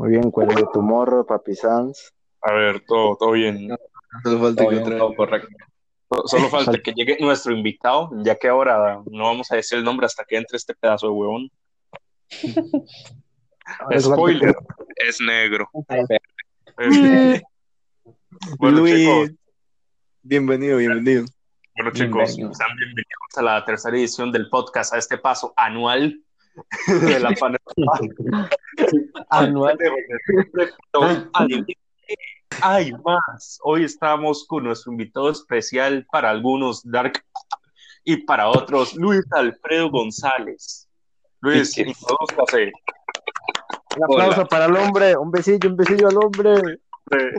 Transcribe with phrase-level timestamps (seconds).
[0.00, 2.14] Muy bien, ¿cuál es tu morro, Papi Sans?
[2.40, 3.68] A ver, todo, todo bien.
[4.24, 5.48] Solo falta Todo que bien, todo correcto.
[6.24, 10.06] Solo falta que llegue nuestro invitado, ya que ahora no vamos a decir el nombre
[10.06, 11.50] hasta que entre este pedazo de huevón.
[14.00, 14.54] Spoiler,
[15.06, 15.68] es negro.
[18.58, 19.30] Bueno, Luis, chicos,
[20.22, 21.26] bienvenido, bienvenido.
[21.76, 22.54] bueno, chicos, Bienvenido.
[22.54, 26.24] sean bienvenidos a la tercera edición del podcast, a este paso anual
[26.86, 28.48] de la pandemia.
[29.30, 29.78] Anual.
[32.62, 33.58] Hay más.
[33.62, 37.22] Hoy estamos con nuestro invitado especial para algunos Dark
[38.04, 40.88] y para otros Luis Alfredo González.
[41.40, 41.76] Luis.
[41.78, 41.94] Un
[44.04, 46.80] aplauso para el hombre, un besillo, un besillo al hombre.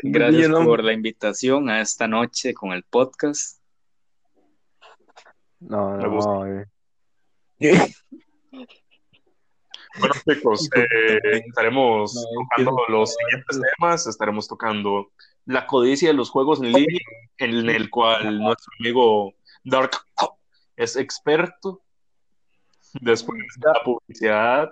[0.03, 0.65] Gracias hombre.
[0.65, 3.59] por la invitación a esta noche con el podcast.
[5.59, 6.65] No, no, eh.
[9.99, 14.07] Bueno, chicos, eh, estaremos No, tocando quiero- los siguientes temas.
[14.07, 15.11] Estaremos tocando
[15.45, 16.99] la codicia de los juegos en línea,
[17.37, 19.91] en el cual nuestro amigo Dark
[20.75, 21.81] es experto.
[23.01, 24.69] Después la publicidad,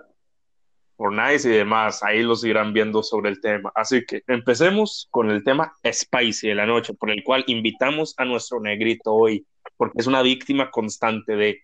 [0.96, 3.72] Fortnite y demás, ahí los irán viendo sobre el tema.
[3.74, 8.24] Así que empecemos con el tema Spicy de la noche, por el cual invitamos a
[8.26, 9.46] nuestro negrito hoy,
[9.78, 11.62] porque es una víctima constante de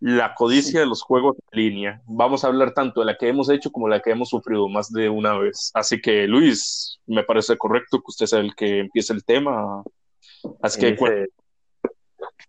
[0.00, 2.02] la codicia de los juegos en línea.
[2.06, 4.92] Vamos a hablar tanto de la que hemos hecho como la que hemos sufrido más
[4.92, 5.70] de una vez.
[5.74, 9.82] Así que, Luis, me parece correcto que usted sea el que empiece el tema.
[10.62, 11.28] Así que Dice,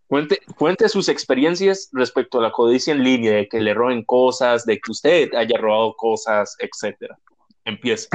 [0.08, 4.66] cuente, cuente sus experiencias respecto a la codicia en línea, de que le roben cosas,
[4.66, 7.18] de que usted haya robado cosas, etcétera.
[7.64, 8.10] Empieza.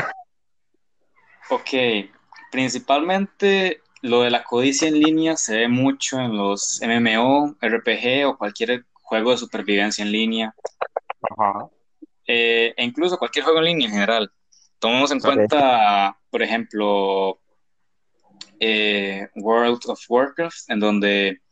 [1.51, 2.11] Ok,
[2.51, 8.37] principalmente lo de la codicia en línea se ve mucho en los MMO, RPG o
[8.37, 10.55] cualquier juego de supervivencia en línea,
[11.37, 11.69] Ajá.
[12.27, 14.33] eh, e incluso cualquier juego en línea en general.
[14.79, 17.39] Tomemos en cuenta, por ejemplo,
[18.59, 21.43] eh, World of Warcraft, en donde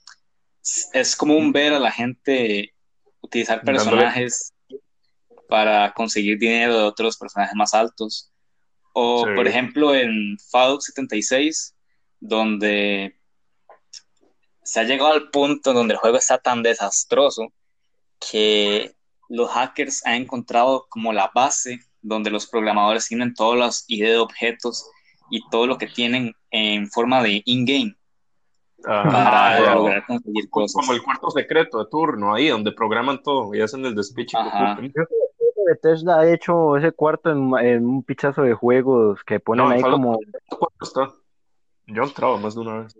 [0.95, 2.73] es común ver a la gente
[3.21, 4.55] utilizar Dándole- personajes
[5.51, 8.33] para conseguir dinero de otros personajes más altos.
[8.95, 9.35] O, Sí.
[9.37, 11.75] por ejemplo, en Fallout 76,
[12.21, 13.20] donde
[14.71, 17.49] se ha llegado al punto en donde el juego está tan desastroso
[18.21, 18.95] que
[19.29, 24.19] los hackers han encontrado como la base donde los programadores tienen todas las ideas de
[24.19, 24.89] objetos
[25.29, 27.97] y todo lo que tienen en forma de in-game
[28.81, 29.75] para Ah, ya.
[29.75, 30.75] lograr conseguir cosas.
[30.75, 34.39] Como el cuarto secreto de turno, ahí donde programan todo y hacen el despiche.
[34.81, 34.93] que.
[35.67, 39.83] Bethesda ha hecho ese cuarto en, en un pichazo de juegos que ponen No, ahí
[39.83, 40.17] como
[40.49, 41.13] ¿Cuánto está?
[41.89, 42.97] Yo he entrado más de una vez.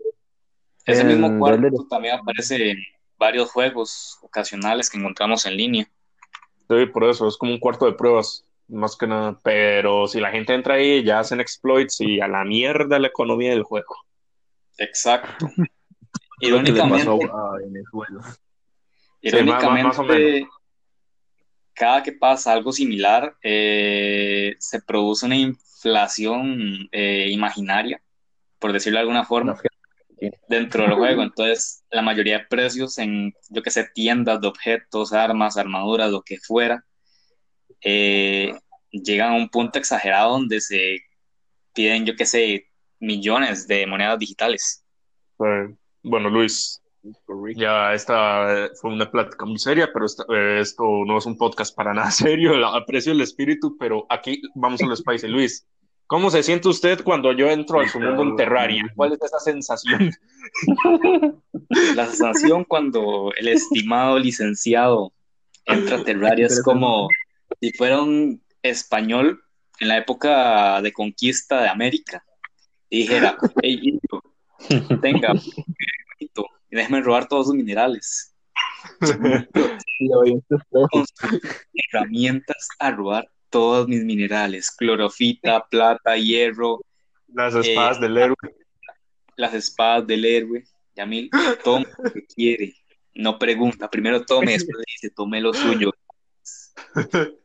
[0.85, 2.77] Ese mismo cuarto también aparece en
[3.17, 5.91] varios juegos ocasionales que encontramos en línea.
[6.69, 9.39] Sí, por eso, es como un cuarto de pruebas, más que nada.
[9.43, 13.51] Pero si la gente entra ahí, ya hacen exploits y a la mierda la economía
[13.51, 13.95] del juego.
[14.77, 15.47] Exacto.
[16.39, 18.21] Irónicamente, pasó a Venezuela.
[18.23, 18.39] Sí, más- más-
[19.21, 20.49] irónicamente más o menos.
[21.73, 28.01] cada que pasa algo similar, eh, se produce una inflación eh, imaginaria,
[28.57, 29.55] por decirlo de alguna forma,
[30.47, 31.23] dentro del juego.
[31.23, 36.21] Entonces, la mayoría de precios en, yo que sé, tiendas de objetos, armas, armaduras, lo
[36.21, 36.83] que fuera,
[37.81, 38.53] eh,
[38.91, 40.99] llegan a un punto exagerado donde se
[41.73, 42.67] piden, yo que sé,
[42.99, 44.85] millones de monedas digitales.
[46.03, 46.81] Bueno, Luis,
[47.55, 50.05] ya esta fue una plática muy seria, pero
[50.35, 52.65] eh, esto no es un podcast para nada serio.
[52.67, 55.29] Aprecio el espíritu, pero aquí vamos a los países.
[55.29, 55.67] Luis,
[56.11, 58.83] ¿cómo se siente usted cuando yo entro a su mundo en Terraria?
[58.97, 60.11] ¿Cuál es esa sensación?
[61.95, 65.13] La sensación cuando el estimado licenciado
[65.63, 67.07] entra a Terraria es como
[67.61, 69.41] si fuera un español
[69.79, 72.21] en la época de conquista de América
[72.89, 75.31] y dijera, hey, indio, tenga,
[76.19, 76.29] y
[76.75, 78.35] déjeme robar todos sus minerales.
[80.91, 81.39] Con sus
[81.73, 86.81] herramientas a robar todos mis minerales, clorofita, plata, hierro,
[87.33, 88.35] Las espadas del héroe.
[89.35, 90.63] las espadas del héroe.
[90.95, 91.29] Yamil,
[91.63, 92.73] toma lo que quiere.
[93.13, 95.91] No pregunta, primero tome, después dice, tome lo suyo.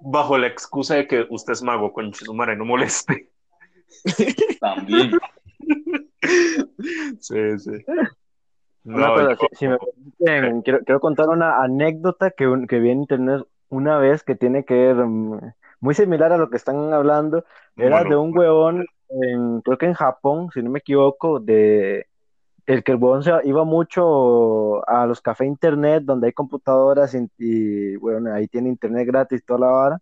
[0.00, 3.30] Bajo la excusa de que usted es mago, con madre, no moleste.
[4.60, 5.12] También.
[7.20, 7.70] Sí, sí.
[8.84, 12.66] Una No, cosa, yo- si, si me permiten, quiero, quiero contar una anécdota que, un-
[12.66, 15.40] que vi en internet una vez que tiene que ver mm,
[15.80, 17.44] muy similar a lo que están hablando.
[17.76, 22.06] Era bueno, de un huevón, en- creo que en Japón, si no me equivoco, de
[22.66, 27.28] el que el huevón se iba mucho a los cafés internet donde hay computadoras y,
[27.38, 29.98] y, bueno, ahí tiene internet gratis toda la vara.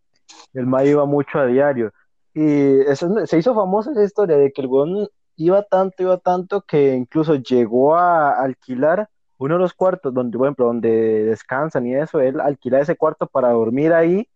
[0.54, 1.92] El mae iba mucho a diario.
[2.32, 6.16] Y eso, es- se hizo famosa esa historia de que el weón iba tanto, iba
[6.18, 9.08] tanto que incluso llegó a alquilar
[9.38, 13.26] uno de los cuartos donde, por ejemplo, donde descansan y eso, él alquila ese cuarto
[13.26, 14.28] para dormir ahí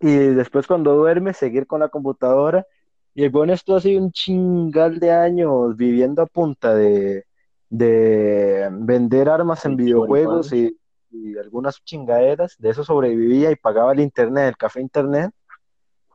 [0.00, 2.66] y después cuando duerme seguir con la computadora.
[3.14, 7.24] Y el weón estuvo así un chingal de años viviendo a punta de,
[7.70, 10.78] de vender armas en Sí, videojuegos y,
[11.10, 12.56] y algunas chingaderas.
[12.58, 15.32] De eso sobrevivía y pagaba el internet, el café internet.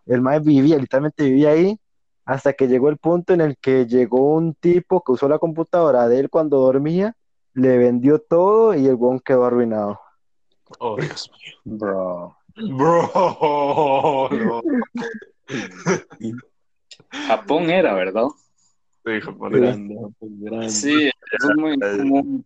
[0.05, 1.79] El mae vivía, literalmente vivía ahí,
[2.25, 6.07] hasta que llegó el punto en el que llegó un tipo que usó la computadora
[6.07, 7.15] de él cuando dormía,
[7.53, 9.99] le vendió todo y el weón quedó arruinado.
[10.79, 11.55] Oh, Dios mío.
[11.77, 12.37] Bro.
[12.55, 14.29] Bro.
[14.31, 14.61] no.
[17.27, 18.27] Japón era, ¿verdad?
[19.05, 19.61] Sí, japonés.
[19.61, 20.69] Grande, pues, grande.
[20.69, 22.45] Sí, eso es muy común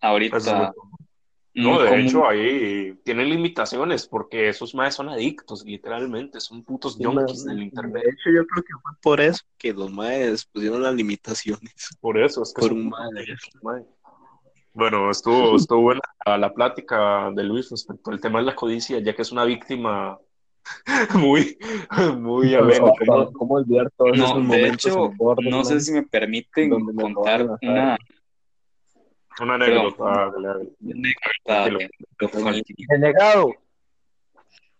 [0.00, 0.36] ahorita.
[0.38, 0.68] Eso es muy
[1.54, 2.00] No, de común.
[2.06, 7.62] hecho, ahí tienen limitaciones porque esos maes son adictos, literalmente, son putos ma- del De
[7.64, 8.02] internet.
[8.06, 11.74] hecho, yo creo que fue por eso que los maes pusieron las limitaciones.
[12.00, 13.26] Por eso, es que Por son un mae.
[14.74, 19.14] Bueno, estuvo, estuvo buena la, plática de Luis respecto al tema de la codicia, ya
[19.14, 20.18] que es una víctima
[21.14, 21.58] muy,
[22.16, 22.92] muy amena.
[23.06, 25.14] ¿cómo, cómo olvidar todos No, esos de hecho,
[25.50, 27.98] no sé si me permiten me contar una?
[29.40, 30.30] Una anécdota.
[32.88, 33.54] Denegado.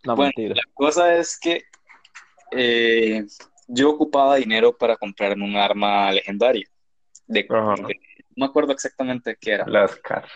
[0.04, 0.54] No, Bueno, mentira.
[0.56, 1.62] La cosa es que
[2.50, 3.24] eh,
[3.68, 6.66] yo ocupaba dinero para comprarme un arma legendaria.
[7.26, 7.74] De, Ajá.
[7.86, 8.00] de-
[8.36, 9.66] no me acuerdo exactamente qué era.
[9.66, 10.26] Las car.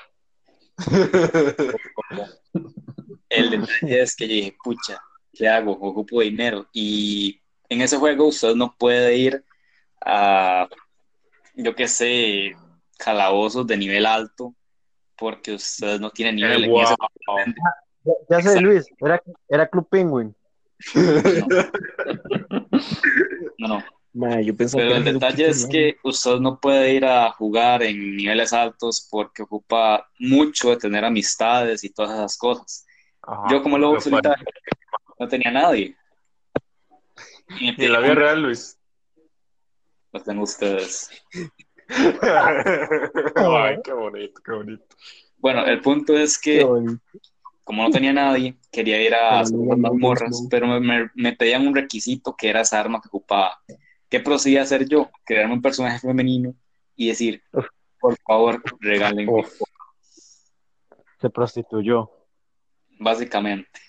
[3.28, 5.00] El detalle es que yo dije, pucha,
[5.32, 5.72] ¿qué hago?
[5.72, 6.66] Ocupo dinero.
[6.72, 9.44] Y en ese juego usted no puede ir
[10.04, 10.68] a,
[11.54, 12.56] yo qué sé,
[12.98, 14.54] calabozos de nivel alto
[15.16, 16.64] porque usted no tiene nivel.
[16.64, 16.94] en ese-
[18.04, 20.34] Ya, ya sé, Luis, era, era Club Penguin.
[23.58, 23.84] no, no.
[24.16, 27.82] Ma, yo pensaba Pero que el detalle es que usted no puede ir a jugar
[27.82, 32.86] en niveles altos porque ocupa mucho de tener amistades y todas esas cosas.
[33.22, 33.42] Ajá.
[33.50, 34.44] Yo como lobo cual- solitario
[35.18, 35.94] no tenía nadie.
[37.60, 38.76] Y en la vida real, Luis.
[40.12, 41.10] Lo tengo ustedes.
[43.36, 44.84] Ay, qué bonito, qué bonito.
[45.38, 46.66] Bueno, el punto es que
[47.64, 49.42] como no tenía nadie, quería ir a
[49.76, 50.48] mazmorras, mismo.
[50.48, 53.60] pero me, me- me pedían un requisito que era esa arma que ocupaba.
[54.08, 55.10] ¿Qué procedía a hacer yo?
[55.24, 56.54] Crearme un personaje femenino
[56.94, 57.42] y decir,
[58.00, 59.28] por favor, regalen.
[61.20, 62.10] Se prostituyó.
[62.98, 63.80] Básicamente.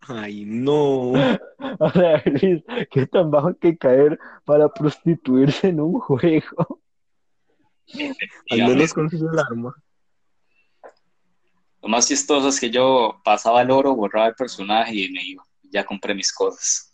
[0.00, 1.12] Ay, no.
[1.80, 2.62] O sea, Luis,
[2.92, 6.80] qué tan bajo hay que caer para prostituirse en un juego.
[8.50, 9.74] Al menos consiguió el arma.
[11.82, 15.44] Lo más chistoso es que yo pasaba el oro, borraba el personaje y me iba.
[15.62, 16.93] Ya compré mis cosas.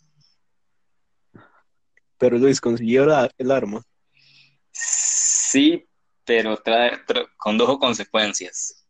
[2.21, 3.81] Pero Luis consiguió la- el arma.
[4.71, 5.89] Sí,
[6.23, 8.85] pero trae, tra- condujo consecuencias.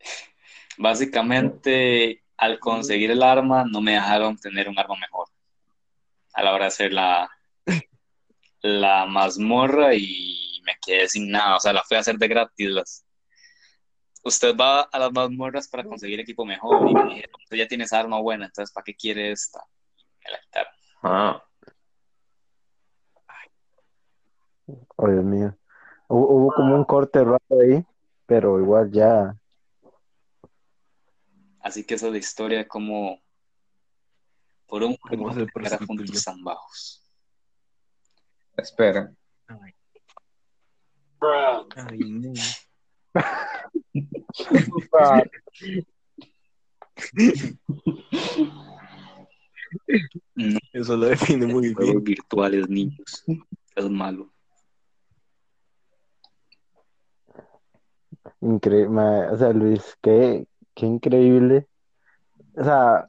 [0.78, 5.28] Básicamente, al conseguir el arma, no me dejaron tener un arma mejor.
[6.34, 7.30] A la hora de hacer la,
[8.62, 11.54] la mazmorra y me quedé sin nada.
[11.54, 12.68] O sea, la fui a hacer de gratis.
[12.68, 13.06] Las...
[14.24, 18.18] Usted va a las mazmorras para conseguir equipo mejor y me dijeron, ya tienes arma
[18.18, 19.60] buena, entonces ¿para qué quiere esta?
[20.24, 20.75] Me la quitaron.
[21.08, 21.40] Ah,
[24.96, 25.56] Oh, Dios mío.
[26.08, 27.84] Hubo, hubo como un corte raro ahí,
[28.26, 29.36] pero igual ya.
[31.60, 33.20] Así que esa es la historia de cómo
[34.66, 35.86] por un ¿Cómo juego prostituyó?
[35.86, 37.08] puntos tan bajos.
[38.56, 39.12] Espera.
[39.46, 39.72] Ay.
[41.20, 41.68] No,
[50.72, 51.74] Eso lo define muy bien.
[51.74, 53.24] juegos virtuales, niños.
[53.74, 54.30] Es malo.
[58.40, 59.00] Increíble.
[59.30, 61.66] O sea, Luis, qué, qué increíble.
[62.56, 63.08] O sea,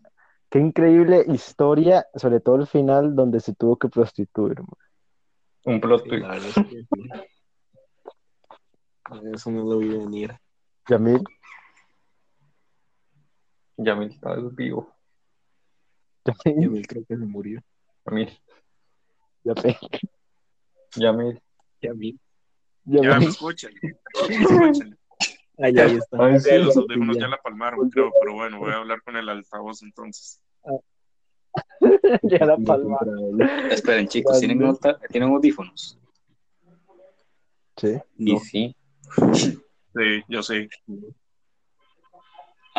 [0.50, 4.62] qué increíble historia, sobre todo el final donde se tuvo que prostituir.
[5.66, 6.26] Un plot twist.
[9.34, 10.38] Eso no lo vi venir.
[10.90, 11.24] Yamil,
[13.78, 14.97] Yamil está vivo.
[16.46, 17.62] Yamil, Yamil creo que se murió.
[18.06, 18.30] Yamil.
[19.44, 19.78] Yamil,
[20.96, 21.42] Yamil.
[21.82, 22.20] Yamil.
[22.86, 23.72] Ya me escuchan.
[24.30, 24.98] Me escuchan.
[25.60, 26.24] Ay, ahí está.
[26.26, 26.58] Ay, sí.
[26.60, 30.42] Los audífonos ya la palmaron, creo, pero bueno, voy a hablar con el altavoz entonces.
[32.24, 32.98] Ya la palma.
[33.72, 35.98] Esperen, chicos, ¿tienen, nota- ¿tienen audífonos?
[37.78, 37.98] Sí.
[38.18, 38.40] Y No.
[38.40, 38.76] sí.
[39.96, 40.70] Sí, yo sí.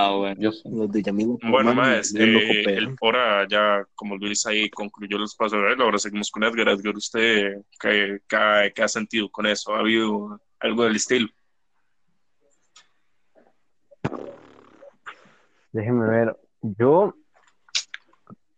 [0.01, 0.41] Ah, bueno.
[0.41, 0.63] Yo sí.
[0.71, 1.27] Los de Yamil.
[1.43, 5.83] Bueno, Román, más, eh, el Pora ya, como Luis ahí concluyó los pasos de él,
[5.83, 6.69] ahora seguimos con Edgar.
[6.69, 9.75] Edgar, ¿usted qué, qué ha- qué ha sentido con eso?
[9.75, 11.27] ¿Ha habido algo del estilo?
[15.73, 16.37] Déjeme ver.
[16.63, 17.15] Yo,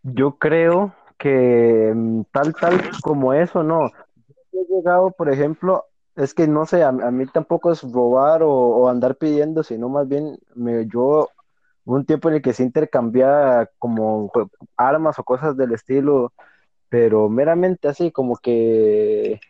[0.03, 3.91] yo creo que mm, tal, tal como eso, no.
[4.53, 5.85] He llegado, por ejemplo,
[6.21, 10.39] es que no sé, a, mí tampoco es robar o, andar pidiendo, sino más bien
[10.55, 11.31] me, yo
[11.85, 14.31] un tiempo en el que se intercambiaba como
[14.77, 16.33] armas o cosas del estilo,
[16.91, 19.41] pero meramente así como que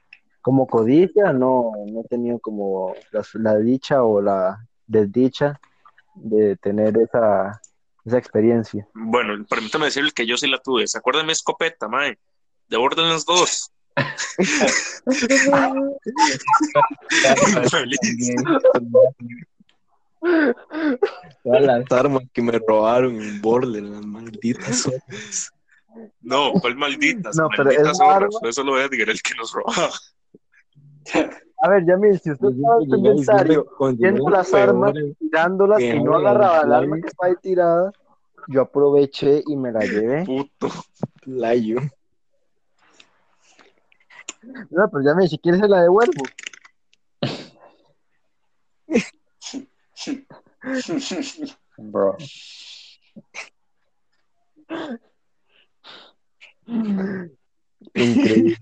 [0.42, 2.94] como codicia, no, no he tenido como
[3.34, 5.60] la, dicha o la desdicha
[6.14, 7.60] de tener esa,
[8.04, 8.86] esa experiencia.
[8.94, 10.86] Bueno, permítame decirle que yo sí la tuve.
[10.86, 12.18] ¿Se acuerdan mi escopeta, mae?
[12.68, 13.70] De Borderlands 2.
[17.70, 17.98] Feliz.
[21.42, 25.50] Todas las armas que me robaron en Borderlands, malditas horas.
[26.20, 27.36] No, ¿cuál malditas?
[27.36, 28.28] No, pero malditas es arma.
[28.40, 29.90] Fue solo Edgar el que nos robaba.
[31.62, 33.66] A ver, Yamil, si usted estaba en inventario
[33.98, 37.92] viendo las armas, tirándolas y no agarraba el arma que estaba ahí tirada,
[38.48, 40.24] yo aproveché y me la llevé.
[40.24, 40.70] Puto.
[41.26, 41.80] Layo.
[44.42, 46.22] No, pero Yamil, si quieres se la devuelvo.
[51.78, 52.16] Bro.
[57.94, 58.56] Increíble.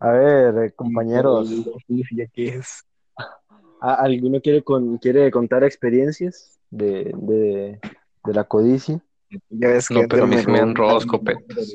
[0.00, 1.48] A ver, eh, compañeros,
[1.88, 2.84] ¿Ya qué es?
[3.80, 7.80] ¿a- ¿alguno quiere, con- quiere contar experiencias de, de,
[8.24, 9.02] de la codicia?
[9.48, 11.04] Ya ves que No, pero me han robó robado armas.
[11.06, 11.74] escopetas.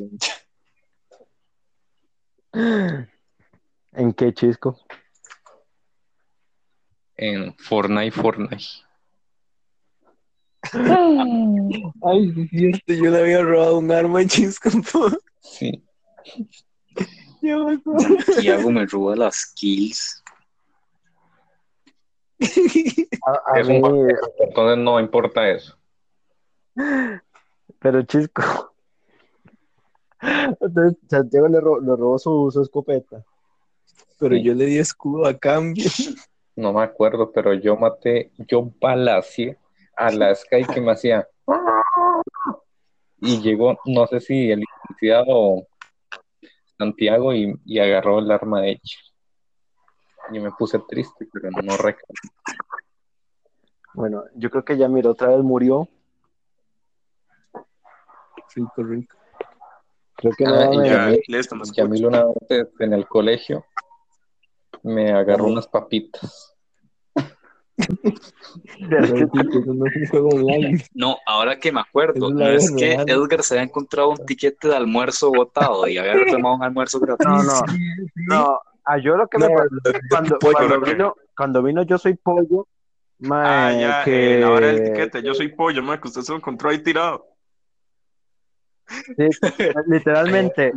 [2.53, 4.77] ¿En qué chisco?
[7.18, 8.63] En Fortnite, Fortnite.
[10.74, 14.70] Ay, es cierto, yo le había robado un arma a Chisco.
[15.41, 15.84] Sí.
[17.41, 18.70] Yo me acuerdo.
[18.72, 20.22] Me roba las kills.
[23.25, 25.77] A, a Es un mí, entonces no importa eso.
[27.79, 28.68] pero chisco.
[30.21, 33.23] Entonces, Santiago le, ro- le robó su, su escopeta.
[34.19, 35.85] Pero yo le di escudo a cambio.
[36.55, 39.57] No me acuerdo, pero yo maté, yo balacié
[39.95, 41.25] a la Sky que me hacía.
[43.21, 45.67] Y llegó, no sé si el licenciado
[46.77, 48.97] Santiago y, y agarró el arma de ella.
[50.31, 52.13] Y me puse triste, pero no recuerdo.
[53.93, 55.88] Bueno, yo creo que Yamir otra vez murió.
[58.55, 59.17] Rico, rico.
[60.19, 61.81] Creo que Ah, no me- listo, me escucho.
[61.81, 63.65] Yamil una vez en el colegio
[64.83, 66.55] me agarró unas papitas.
[67.77, 70.83] Que eso no es un juego online.
[70.93, 74.67] No, ahora que me acuerdo, Es no es que Edgar se había encontrado un tiquete
[74.67, 77.25] de almuerzo botado y había reclamado un almuerzo gratis.
[77.25, 77.61] No, no,
[78.27, 78.59] no.
[78.83, 80.85] A yo lo que me No, de cuando, pollo, cuando ¿no?
[80.85, 82.67] vino, cuando vino Yo Soy Pollo,
[83.21, 84.35] Ah, mae, ya, que...
[84.38, 85.21] eh, la hora del tiquete.
[85.21, 87.25] Yo soy pollo, mae, que usted se lo encontró ahí tirado.
[88.89, 89.29] Sí,
[89.88, 90.74] literalmente,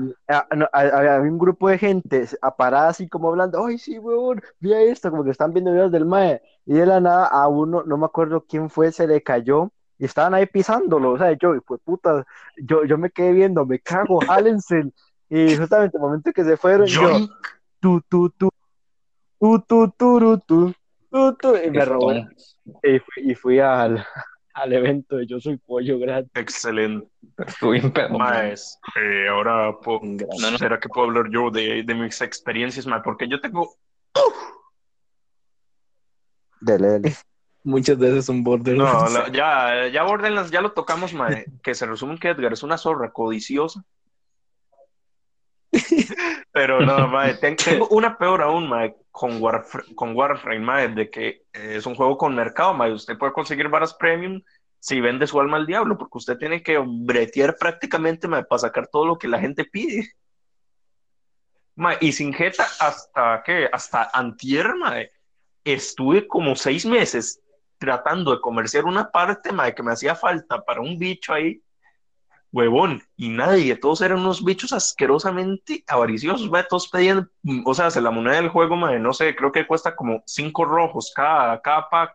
[0.73, 2.27] había un grupo de gente
[2.57, 6.05] parada así como hablando, ay, sí, weón, mira esto, como que están viendo videos del
[6.05, 9.71] mae, y de la nada a uno, no me acuerdo quién fue, se le cayó,
[9.99, 12.27] y estaban ahí pisándolo, o sea, yo, fue puta,
[12.57, 14.93] yo, yo me quedé viendo, me cago, jálense,
[15.29, 17.29] y justamente el momento que se fueron, yo,
[17.81, 18.51] tú, tú, tú,
[19.39, 20.75] tú, tú, tú, tú,
[21.11, 24.05] tú, tú, y me robó, y fui, y fui al,
[24.55, 26.31] al evento de Yo Soy Pollo gratis.
[26.35, 27.09] Excelente.
[27.47, 27.81] estuve.
[28.11, 30.59] Maes, eh, ahora No, no.
[30.59, 33.01] ¿será que puedo hablar yo de, de mis experiencias, mae?
[33.03, 33.75] Porque yo tengo
[36.61, 37.17] Dele, dele.
[37.65, 39.13] Muchas veces son No, Borderlands.
[39.15, 42.63] la- ya, ya Borderlands ya lo tocamos, mae, que se resume en que Edgar es
[42.65, 43.85] una zorra codiciosa.
[46.53, 51.11] Pero no, mae, ten- tengo una peor aún, mae, con, Warframe, con Warframe, mae, de
[51.11, 54.41] que eh, es un juego con mercado, mae, usted puede conseguir varas premium
[54.79, 58.89] si vende su alma al diablo, porque usted tiene que bretear prácticamente, mae, para sacar
[58.89, 60.11] todo lo que la gente pide.
[61.77, 63.69] Mae, y sin jeta hasta, ¿qué?
[63.73, 65.11] Hasta antier, mae,
[65.65, 67.41] estuve como seis meses
[67.79, 71.61] tratando de comerciar una parte, mae, que me hacía falta para un bicho ahí,
[72.53, 77.91] huevón, y nadie, todos eran unos bichos asquerosamente avariciosos, mae, todos pedían, mm, o sea,
[77.91, 81.61] se la moneda del juego, mae, no sé, creo que cuesta como cinco rojos cada,
[81.63, 82.15] cada pack,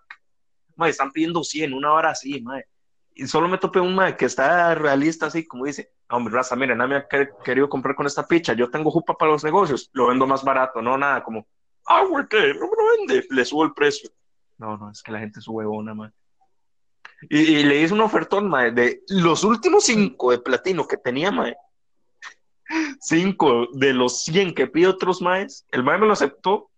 [0.75, 2.65] mae, están pidiendo 100, una hora así, mae,
[3.15, 6.55] y solo me topé un mae que está realista así, como dice, "Ah, hombre, raza,
[6.55, 9.43] miren, nadie me ha quer- querido comprar con esta picha, yo tengo jupa para los
[9.43, 11.47] negocios, lo vendo más barato, no nada, como,
[11.87, 12.53] ah, güey, ¿qué?
[12.53, 14.09] No me lo vende, le subo el precio.
[14.59, 16.13] No, no, es que la gente es huevona, man.
[17.29, 21.31] Y, y le hice una ofertón, mae, de los últimos cinco de platino que tenía,
[21.31, 21.55] mae.
[22.99, 26.69] Cinco de los 100 que pide otros maes, el mae me lo aceptó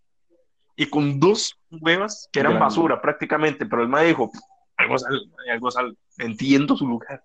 [0.76, 2.66] y con dos huevas que eran Grande.
[2.66, 4.32] basura prácticamente, pero el mae dijo,
[4.78, 7.24] algo sal, algo sal, entiendo su lugar.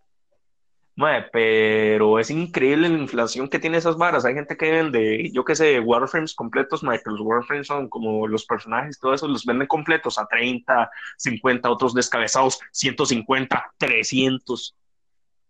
[0.97, 4.25] Mae, pero es increíble la inflación que tiene esas varas.
[4.25, 8.29] Hay gente que vende, yo qué sé, Warframes completos, mae, que los Warframes son como
[8.29, 14.77] los personajes, todo eso, los venden completos a 30, 50, otros descabezados, 150, 300.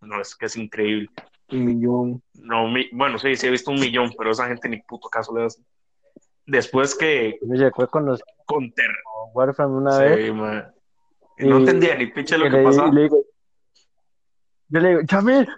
[0.01, 1.11] No, es que es increíble.
[1.51, 2.23] Un millón.
[2.33, 5.37] No, mi- bueno, sí, sí he visto un millón, pero esa gente ni puto caso
[5.37, 5.61] le hace.
[6.47, 8.87] Después que Me llegó con los con Ter-
[9.35, 10.27] Warframe una vez.
[10.27, 10.65] sí, mae.
[11.39, 12.89] Y no Y- entendía ni pinche lo que pasaba.
[12.89, 13.19] y le digo,
[14.75, 15.03] yo le digo,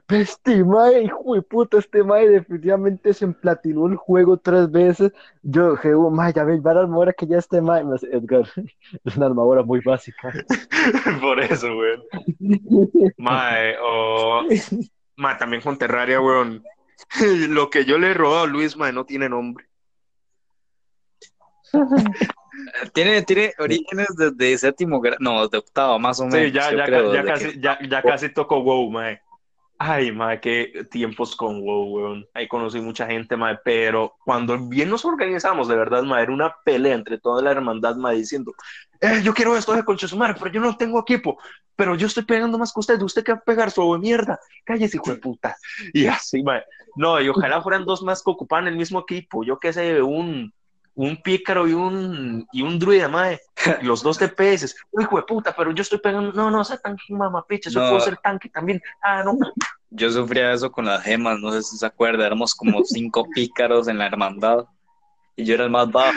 [0.07, 5.11] pero este mae, hijo de puta, este mae definitivamente se emplatinó el juego tres veces.
[5.43, 7.83] Yo dije, oh, mae, Jamil, va a la armadura que ya este mae.
[7.83, 8.47] Me dice, Edgar,
[9.05, 10.35] es una armadura muy básica.
[11.23, 12.03] Por eso, weón.
[13.17, 14.43] Mae, o.
[15.17, 16.63] Mae, también con Terraria, weón.
[17.49, 19.65] Lo que yo le he robado a Luis, mae, no tiene nombre.
[22.93, 26.49] Tiene, tiene orígenes desde séptimo grado, no, de octavo más o menos.
[26.49, 29.21] Sí, ya, ya, creo, ya desde casi, que- ya, ya casi tocó WoW, mae.
[29.79, 32.27] Ay, mae, qué tiempos con WoW, weón.
[32.33, 36.55] Ahí conocí mucha gente, mae, pero cuando bien nos organizamos, de verdad, mae, era una
[36.65, 38.55] pelea entre toda la hermandad, mae, diciendo,
[39.01, 41.39] eh, yo quiero esto de concha su madre, pero yo no tengo equipo,
[41.77, 44.41] pero yo estoy pegando más que usted, usted que va a pegar, su de mierda,
[44.65, 45.57] cállese, hijo de puta.
[45.93, 46.65] Y así, mae.
[46.97, 50.55] No, y ojalá fueran dos más que ocupaban el mismo equipo, yo qué sé, un,
[50.97, 53.39] un pícaro y un, y un druida, mae,
[53.83, 57.05] los dos DPS, Uy, hijo de puta, pero yo estoy pegando, no, no, sea tanque,
[57.11, 57.89] mamapicha, yo No.
[57.89, 59.37] puedo ser tanque también, ah, no,
[59.91, 63.89] Yo sufría eso con las gemas, no sé si se acuerda, éramos como cinco pícaros
[63.89, 64.65] en la hermandad
[65.37, 66.17] y yo era el más bajo.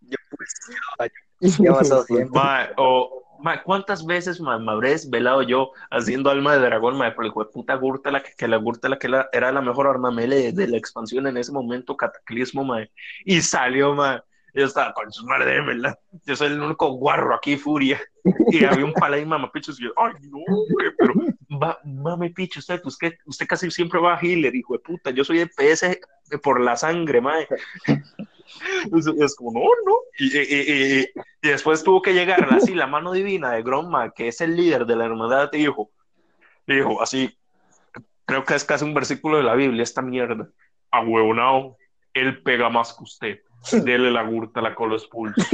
[0.00, 1.78] Yo pues, yo
[3.40, 7.30] mae, ¿cuántas veces mae, me habré desvelado yo haciendo alma de dragón, mae, por el
[7.30, 10.52] hijo de puta Gurtala, que, que la Gurtala que la- era la mejor arma melee
[10.52, 12.90] de, la expansión en ese momento, Cataclismo, mae,
[13.24, 14.20] y salió, mae,
[14.54, 18.00] yo estaba con su madre, démela, yo soy el único guarro aquí, Furia,
[18.50, 20.40] y había un paladín mamapichos, y yo, ay, no,
[20.98, 21.14] pero,
[21.62, 25.22] va, mame picho, usted, usted, usted casi siempre va a healer, hijo de puta, yo
[25.24, 26.00] soy de PS
[26.42, 27.46] por la sangre, mae.
[28.96, 29.94] Es, es como, no, no.
[30.18, 31.06] Y, y- y- y-
[31.42, 34.86] y después tuvo que llegar así la mano divina de Gromma, que es el líder
[34.86, 35.90] de la hermandad, y dijo,
[36.66, 37.36] dijo así,
[38.24, 40.48] creo que es casi un versículo de la Biblia, esta mierda.
[40.90, 41.76] Ahueonao,
[42.14, 43.40] él pega más que usted.
[43.84, 45.34] Dele la gurta, la cola expulsa.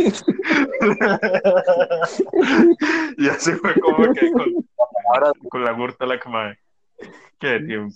[3.16, 4.52] y así fue como que con,
[5.48, 6.56] con la gurta la cama.
[7.38, 7.94] Qué tiempo.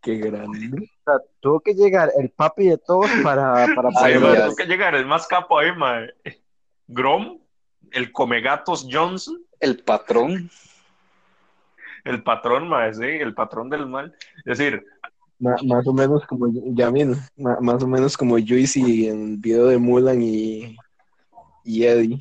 [0.00, 0.90] Qué grande.
[1.08, 5.06] Sea, tuvo que llegar el papi de todos para, para Sí, tuvo que llegar el
[5.06, 6.12] más capo ahí, mae.
[6.86, 7.38] Grom,
[7.92, 10.50] el Comegatos Johnson, El patrón.
[12.04, 14.14] el patrón, mae, sí, el patrón del mal.
[14.44, 14.84] Es decir,
[15.38, 19.66] Ma- más o menos como Yamin, ma- más o menos como Joyce en el video
[19.68, 20.76] de Mulan y,
[21.64, 22.18] y Eddie.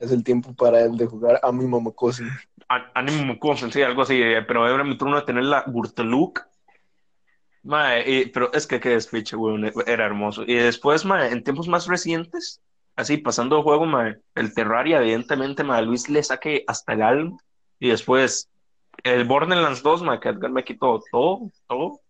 [0.00, 2.24] Es el tiempo para él de jugar a mi mamacosi.
[2.68, 6.40] Á- Ánimo Mucosen, sí, algo así, eh, pero era mi turno de tener la Gurteluk.
[7.68, 10.42] Mae, y- pero es que qué despiche, weón, era hermoso.
[10.46, 12.62] Y después, mae, en tiempos más recientes,
[12.96, 17.36] así pasando el juego, mae, el Terraria, evidentemente, mae, Luis le saque hasta el alma.
[17.78, 18.48] Y después,
[19.02, 22.00] el Borderlands 2, mae, que Edgar me quitó todo, todo.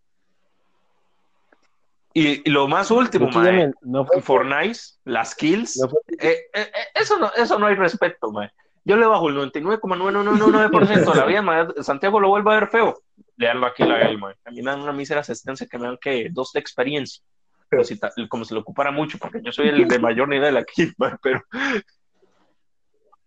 [2.14, 5.76] Y, y lo más último, mae, Jamil, no fue, Fortnite, las kills.
[5.76, 8.50] no fue- Eh, eh, eh, eso, no, eso no hay respeto, mae.
[8.84, 11.66] Yo le bajo el 99,9999% de la vida, mae.
[11.82, 12.96] Santiago lo vuelve a ver feo.
[13.38, 14.34] Leanlo aquí la él, mae.
[14.44, 17.22] A mí me dan una mísera asistencia que me dan que dos de experiencia.
[17.70, 20.56] Como si, ta- como si lo ocupara mucho, porque yo soy el de mayor nivel
[20.56, 21.42] aquí, pero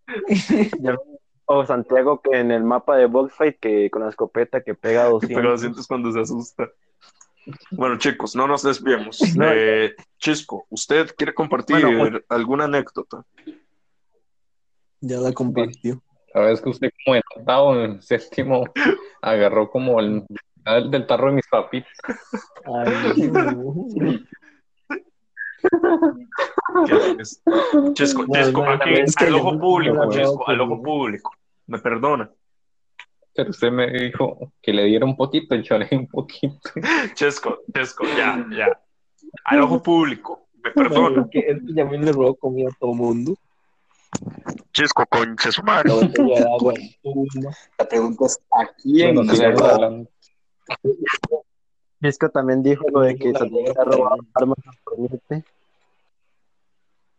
[1.46, 5.36] o Santiago que en el mapa de Boxfight que con la escopeta que pega 200.
[5.36, 6.70] pero lo sientes cuando se asusta.
[7.72, 9.20] Bueno, chicos, no nos desviemos.
[9.36, 9.52] No.
[9.52, 13.26] Eh, Chisco, ¿usted quiere compartir Bueno, alguna anécdota?
[15.02, 16.02] Ya la compartió.
[16.34, 18.64] La vez que usted como en octavo, en séptimo,
[19.22, 20.26] agarró como el,
[20.66, 21.92] el del tarro de mis papitas.
[27.94, 31.32] Chesco, No, Chesco, no, aquí, es que al ojo no- público, Chesco, al ojo público.
[31.68, 32.30] Me perdona.
[33.34, 36.58] Pero usted me dijo que le diera un poquito, yo le di un poquito.
[37.14, 38.68] Chesco, Chesco, ya, ya.
[39.46, 40.48] Al ojo público.
[40.64, 41.22] Me perdona.
[41.24, 43.36] Es que, es que Yamin le robó comida a todo mundo.
[44.74, 45.90] Chesco, concha su madre.
[47.78, 50.08] La pregunta es, ¿a quién se.
[52.00, 54.58] Disco también dijo lo de que Santiago le ha robado armas
[54.98, 55.46] irte.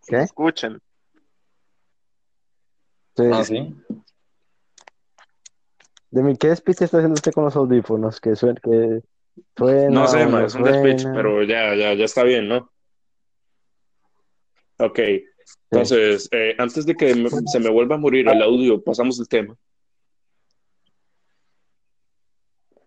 [0.07, 0.17] ¿Qué?
[0.17, 0.81] Escuchen.
[3.17, 3.23] Sí.
[3.33, 3.77] Ah, sí.
[6.11, 8.21] De mi, ¿qué speech está haciendo usted con los audífonos?
[8.21, 9.03] Que suena, que
[9.57, 11.17] suena No sé, es un speech, suena.
[11.17, 12.71] pero ya, ya, ya está bien, ¿no?
[14.79, 14.99] Ok,
[15.71, 19.29] entonces, eh, antes de que me- se me vuelva a morir el audio, pasamos el
[19.29, 19.57] tema.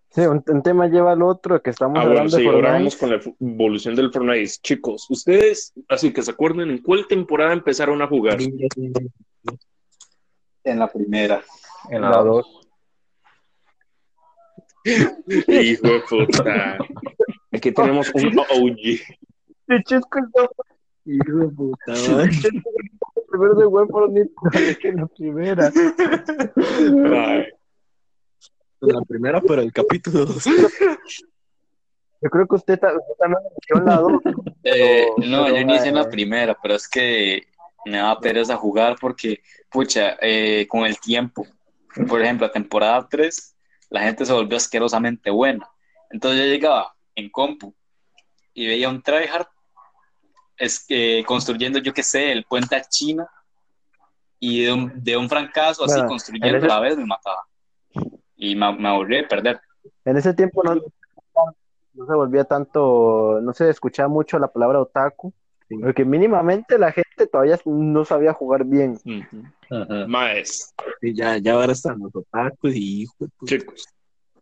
[0.09, 2.71] Sí, un, un tema lleva al otro, que estamos Ah, bueno, hablando sí, de ahora
[2.71, 4.49] vamos con la evolución del Fortnite.
[4.61, 8.37] Chicos, ustedes, así que se acuerden en cuál temporada empezaron a jugar.
[10.63, 11.43] En la primera.
[11.89, 12.61] En La la 2.
[15.47, 16.77] Hijo de puta.
[17.51, 19.01] Aquí tenemos un OG.
[21.05, 21.93] Hijo de puta,
[23.29, 24.31] primero de World Fortnite
[24.81, 25.71] que en la primera.
[25.75, 27.45] Ay,
[28.81, 30.45] La primera, pero el capítulo 2.
[32.21, 33.39] Yo creo que usted, ta- usted también
[33.75, 34.13] en la dos.
[34.63, 37.43] Eh, Pero- no, pero, yo inicié en la primera, pero es que
[37.85, 41.45] me daba pereza jugar porque, pucha, eh, con el tiempo,
[42.07, 43.55] por ejemplo, a temporada 3,
[43.89, 45.69] la gente se volvió asquerosamente buena.
[46.09, 47.75] Entonces yo llegaba en compu
[48.55, 49.45] y veía un tryhard
[50.57, 53.27] es que construyendo, yo qué sé, el puente a China
[54.39, 57.05] y de un, de un francazo así Bueno, construyendo en ese- a la vez me
[57.05, 57.41] mataba.
[58.35, 59.59] Y me, me aburrí de perder.
[60.03, 65.33] En ese tiempo no, no se volvía tanto, no se escuchaba mucho la palabra otaku,
[65.67, 65.77] Sí.
[65.81, 68.99] porque mínimamente la gente todavía no sabía jugar bien.
[69.03, 70.07] ujú.
[70.07, 73.49] Maes, Sí, ya, ya ahora están los otakus y hijo de puta.
[73.57, 73.85] chicos.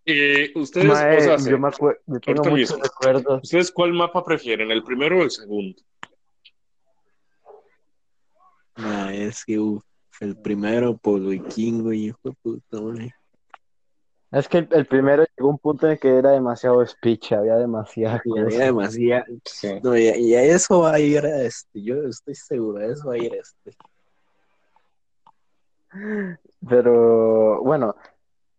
[0.05, 3.39] Eh, ustedes, Mae, o sea, yo me acuerdo, yo tengo muchos recuerdos.
[3.43, 5.81] ¿ustedes cuál mapa prefieren, el primero o el segundo?
[8.75, 9.83] Ma, es que uf,
[10.19, 12.77] el primero, Polo Vikingo, hijo de puta.
[14.31, 17.55] Es que el, el primero llegó a un punto en que era demasiado speech, había
[17.55, 18.41] demasiada Y cosa.
[18.41, 19.25] había demasiado.
[19.45, 19.79] Sí.
[19.83, 21.83] No, y, y a eso va a ir a este.
[21.83, 23.77] Yo estoy seguro, a eso va a ir este.
[26.67, 27.95] Pero bueno,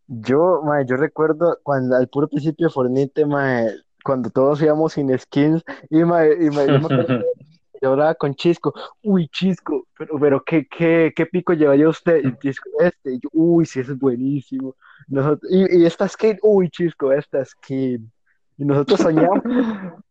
[0.07, 3.73] yo, mae, yo recuerdo cuando al puro principio de mae,
[4.05, 7.25] cuando todos íbamos sin skins, y, mae, y mae, yo me acuerdo
[7.85, 12.25] yo hablaba con Chisco, uy, Chisco, pero, pero ¿qué, qué, qué pico llevaría usted?
[12.25, 14.75] Y Chisco, este, y yo, uy, sí, es buenísimo.
[15.07, 18.11] Nosotros, y, y esta skin, uy, Chisco, esta skin.
[18.57, 19.43] Y nosotros soñamos.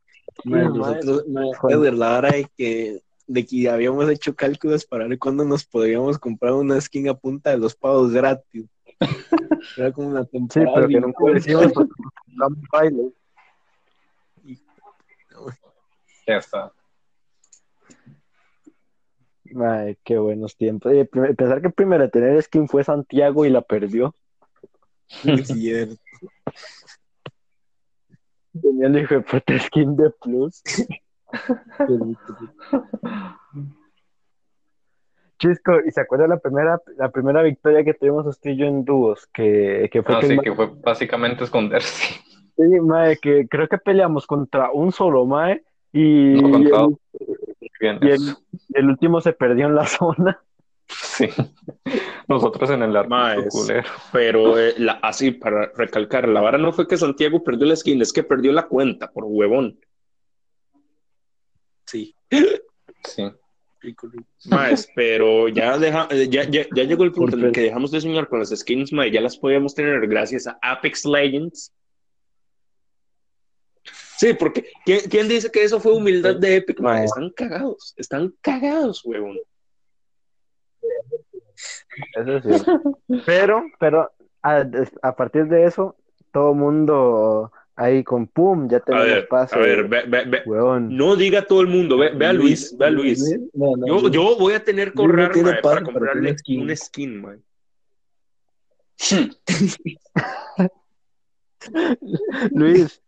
[0.46, 4.36] Ma, Sí, nosotros, ma, Con- es de la hora de que, de que habíamos hecho
[4.36, 8.66] cálculos para ver cuándo nos podríamos comprar una skin a punta de los pagos gratis.
[9.78, 10.76] Era como una Sí, temporada.
[10.76, 11.94] pero que nunca lo hicimos porque
[12.72, 13.12] baile.
[16.28, 16.72] Ya está.
[19.54, 20.94] Mae, qué buenos tiempos.
[20.94, 24.14] Y prim- pensar que el primero a tener skin fue Santiago y la perdió.
[25.24, 25.96] Es cierto.
[28.62, 30.62] Tenía el hijo de puta skin de plus.
[35.40, 38.86] Chisco, ¿y se acuerda la primera, la primera victoria que tuvimos usted y yo en
[38.86, 39.28] dúos?
[39.34, 42.16] Que, que fue Ah, que, sí, que fue básicamente esconderse.
[42.56, 46.98] sí, mae, que creo que peleamos contra un solo mae y, No
[47.84, 48.42] Bien, y el- eso.
[48.70, 50.42] y el último se perdió en la zona.
[50.88, 51.28] Sí.
[52.30, 53.54] Nosotros en el arco Maes.
[54.14, 58.02] Pero eh, la, así, para recalcar, la vara no fue que Santiago perdió la skin,
[58.02, 59.80] es que perdió la cuenta por huevón.
[61.86, 62.16] Sí.
[63.04, 63.24] Sí.
[64.50, 67.92] Más, pero ya, deja, eh, ya, ya, ya llegó el punto en el que dejamos
[67.92, 71.74] de soñar con las skins, mae, ya las podíamos tener gracias a Apex Legends.
[74.24, 76.80] Sí, porque ¿quién, quién dice que eso fue humildad de Epic?
[76.80, 77.04] mae?
[77.04, 79.38] Están cagados, están cagados, huevón.
[82.16, 83.00] Eso es cierto.
[83.26, 84.10] Pero, pero
[84.42, 84.66] a,
[85.02, 85.98] a partir de eso,
[86.32, 89.56] todo mundo ahí con pum, ya tenemos ver, pase.
[89.56, 90.42] a ver, ve, ve, ve.
[90.82, 93.22] No diga todo el mundo, ve, ve a Luis, ve a Luis.
[93.54, 94.14] No, no, Yo, Luis.
[94.14, 95.32] yo voy a tener que ahorrar
[95.62, 96.62] para comprarle tiene skin.
[96.62, 97.40] un skin, mae.
[102.52, 103.02] Luis,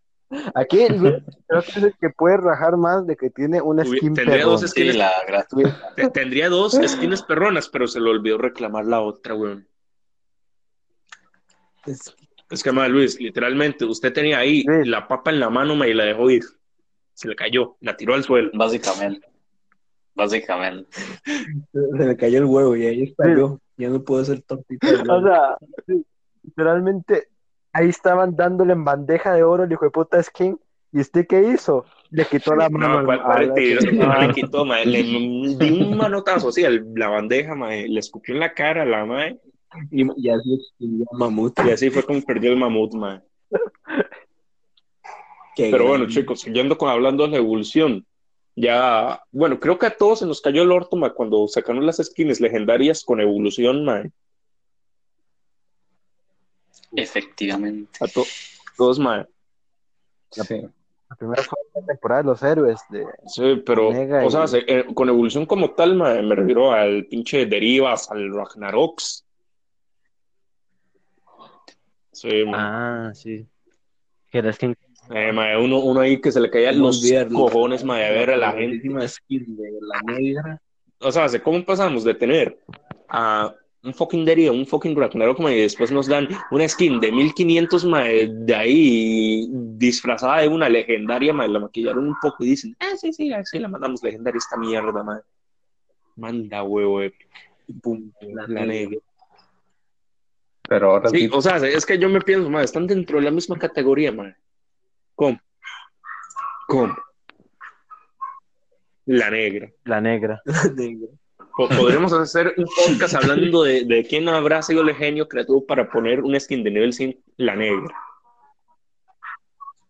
[0.55, 1.13] aquí Luis
[1.47, 4.51] creo que es el que puede rajar más de que tiene una skin tendría perrón.
[4.51, 5.93] dos Sí, skins la gratuita.
[5.95, 9.67] Te- Tendría dos skins perronas, pero se le olvidó reclamar la otra, weón.
[11.85, 12.15] Es-
[12.49, 14.85] Es que, madre Luis, literalmente, usted tenía ahí Sí.
[14.89, 16.43] la papa en la mano ma, y la dejó ir.
[17.13, 18.51] Se le cayó, la tiró al suelo.
[18.53, 19.27] Básicamente.
[20.13, 20.89] Básicamente.
[21.23, 23.31] Se le cayó el huevo y ahí está Sí.
[23.37, 23.59] yo.
[23.77, 24.79] Ya no puedo ser tortita.
[25.11, 25.57] O sea,
[26.43, 27.29] literalmente
[27.75, 30.57] ahí estaban dándole en bandeja de oro el hijo de puta skin.
[30.93, 31.85] ¿Y usted qué hizo?
[32.09, 33.01] Le quitó la mano.
[33.01, 36.63] No, ¿cuál, cuál No le quitó, ma, Le di un manotazo así,
[36.95, 39.39] la bandeja, ma, le escupió en la cara a la madre.
[39.91, 40.57] Y, y así
[41.11, 41.59] Mamut.
[41.65, 43.21] Y así fue como perdió el mamut, ma.
[45.53, 46.13] Qué Pero bueno, grande.
[46.13, 48.05] chicos, siguiendo con hablando de la evolución.
[48.55, 51.97] Ya, bueno, creo que a todos se nos cayó el orto, ma, cuando sacaron las
[51.97, 54.03] skins legendarias con evolución, ma.
[56.93, 57.91] Efectivamente.
[58.01, 58.25] A to-
[58.77, 58.99] todos.
[60.31, 60.61] Sí.
[61.09, 62.79] La primera fue la temporada de los héroes.
[62.89, 63.05] De...
[63.27, 66.71] Sí, pero, Omega o sea, y- se- eh, con evolución como tal, mae, me refiero
[66.71, 69.23] al pinche Derivas, al Ragnaroks.
[72.11, 72.43] Sí.
[72.53, 73.45] Ah, sí.
[74.31, 74.75] Que era skin.
[75.11, 78.31] Eh, mae, uno, uno ahí que se le caían ¿Cómo los cojones, mae, a ver
[78.31, 79.07] a la gente.
[79.07, 80.61] skin de la negra.
[80.99, 82.57] O sea, ¿sé ¿cómo pasamos de tener
[83.09, 83.53] a
[83.85, 88.27] un fucking Deriva, un fucking Ragnarok, y después nos dan una skin de 1500, mae,
[88.27, 93.13] de ahí disfrazada de una legendaria, mae, la maquillaron un poco y dicen, ah, sí,
[93.13, 95.21] sí, sí, la mandamos legendaria esta mierda, mae.
[96.15, 97.13] Manda huevo, eh.
[97.81, 98.99] Pum, la, la negra.
[100.67, 103.25] Pero ahora Sí, sí, o sea, es que yo me pienso, mae, están dentro de
[103.25, 104.35] la misma categoría, mae.
[105.13, 105.39] ¿Cómo?
[106.67, 106.97] ¿Cómo?
[109.05, 109.71] La negra.
[109.83, 110.41] La negra.
[110.45, 111.07] La negra.
[111.57, 115.89] Po- Podríamos hacer un podcast hablando de, de quién habrá sido el genio creativo para
[115.89, 117.95] poner una skin de nivel 100, la negra.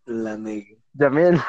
[0.06, 0.76] La negra.
[0.98, 1.38] También.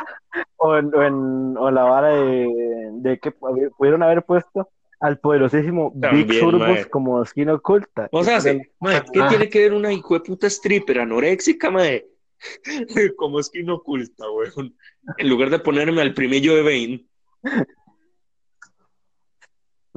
[0.58, 2.48] O, en, o, en- o la vara de,
[2.94, 8.08] de que pu- pudieron haber puesto al poderosísimo También, Big Turbos como skin oculta.
[8.12, 9.28] O sea, sí, mae, ¿qué Ah.
[9.30, 12.06] tiene que ver una hijo de puta stripper anoréxica, mae?
[13.18, 14.76] Como skin oculta, weón.
[15.18, 17.06] En lugar de ponerme al primillo de Bane.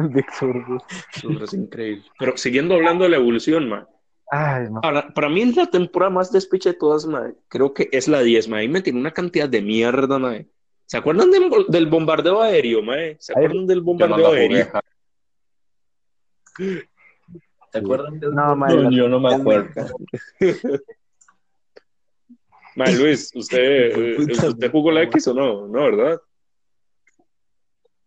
[0.08, 0.82] Big Turbos.
[1.14, 2.04] Eso es increíble.
[2.18, 3.84] Pero siguiendo hablando de la evolución, mae.
[4.30, 4.80] Ay, no.
[4.82, 8.48] Ahora, para mí la temporada más despiche de todas, mae, creo que es la 10,
[8.48, 8.60] mae.
[8.60, 10.48] Ahí me tiene una cantidad de mierda, mae.
[10.86, 13.16] ¿Se acuerdan del, del bombardeo aéreo, mae?
[13.20, 14.68] ¿Se acuerdan del no bombardeo aéreo?
[17.72, 19.70] ¿Se acuerdan de No, mae, No, yo no me acuerdo.
[22.76, 25.66] Mae, Luis, ¿usted, ¿usted jugó la X o no?
[25.66, 26.20] No, ¿verdad?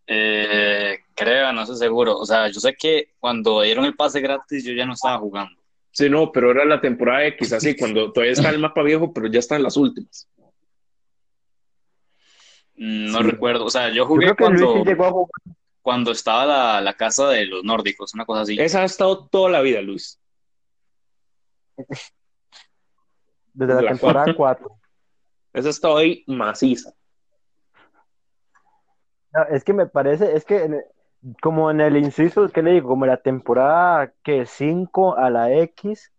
[0.06, 2.16] Eh, creo, no estoy seguro.
[2.18, 5.60] O sea, yo sé que cuando dieron el pase gratis yo ya no estaba jugando.
[5.90, 9.28] Sí, no, pero era la temporada X, así, cuando todavía está el mapa viejo, pero
[9.28, 10.28] ya están las últimas.
[12.76, 13.30] Mm, No Sí.
[13.30, 13.64] recuerdo.
[13.64, 15.56] O sea, yo Yo jugué creo que Luis cuando, sí llegó a jugar.
[15.82, 18.58] cuando estaba la, la casa de los nórdicos, una cosa así.
[18.58, 20.18] Esa ha estado toda la vida, Luis.
[23.52, 24.68] desde la la temporada 4.
[25.52, 26.92] Esa ha estado ahí maciza.
[29.32, 30.84] No, es que me parece, es que en el-
[31.42, 32.88] como en el inciso, ¿qué le digo?
[32.88, 36.12] Como la temporada que 5 a la X,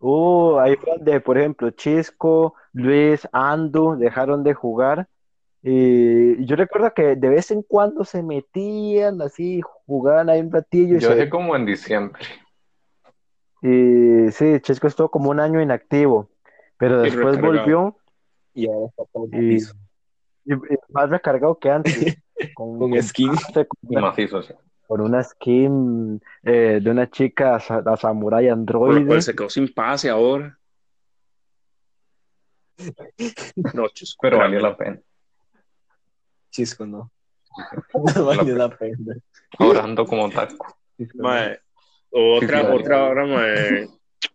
[0.00, 5.08] uh, ahí fue donde, por ejemplo, Chisco, Luis, Andu dejaron de jugar.
[5.62, 10.96] Y yo recuerdo que de vez en cuando se metían así, jugaban ahí un ratillo
[10.96, 12.20] y, Yo se- dejé como en diciembre.
[13.62, 16.30] y sí, Chisco estuvo como un año inactivo,
[16.78, 17.58] pero Y después recargado.
[17.60, 17.96] volvió
[18.54, 20.54] Y ahora está todo y, y- y
[20.88, 21.92] más recargado que antes,
[22.54, 23.30] con, Con con- skin.
[23.86, 24.54] con macizo, sí.
[24.86, 29.06] por una skin eh, de una chica, la samurai androide.
[29.06, 30.56] cual se quedó sin pase ahora.
[33.74, 34.98] No, chus, Pero valió la pena.
[36.50, 37.10] Chisco, no.
[38.14, 39.16] No vale la pena.
[39.58, 40.76] Ahora ando como taco.
[41.14, 41.58] Mae,
[42.10, 43.88] otra, Sí, sí, otra hora, mae.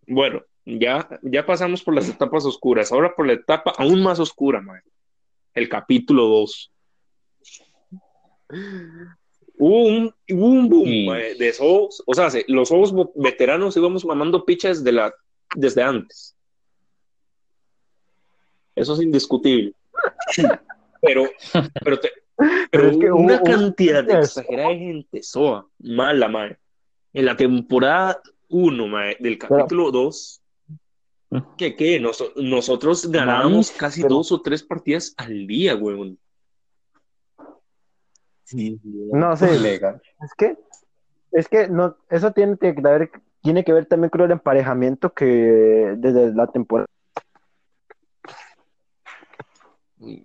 [0.06, 2.92] Bueno, ya, ya pasamos por las etapas oscuras.
[2.92, 4.80] Ahora por la etapa aún más oscura, mae.
[5.54, 6.72] El capítulo 2.
[9.58, 11.06] Hubo un, hubo un boom Sí.
[11.06, 15.14] mae, de esos, o sea, se- los ojos veteranos íbamos mamando pichas de la,
[15.54, 16.36] desde antes.
[18.74, 19.72] Eso es indiscutible.
[21.02, 21.24] Pero,
[21.84, 26.26] pero, te- pero Pero es que hubo una cantidad de exagerada de gente soa, mala,
[26.26, 26.56] mae.
[27.12, 30.40] En la temporada 1, mae, del capítulo 2,
[31.56, 36.18] que qué, Nos- nosotros ganábamos casi pero- dos o tres partidas al día, weón.
[38.46, 40.00] Sí, No sé, Legal.
[40.22, 40.56] es que,
[41.32, 43.10] es que no, eso tiene que ver,
[43.42, 46.86] tiene que ver también con el emparejamiento que desde la temporada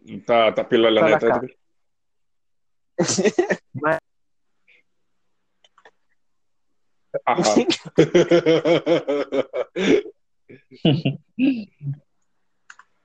[0.05, 1.41] Está, está piola la neta.
[7.25, 7.53] Ajá.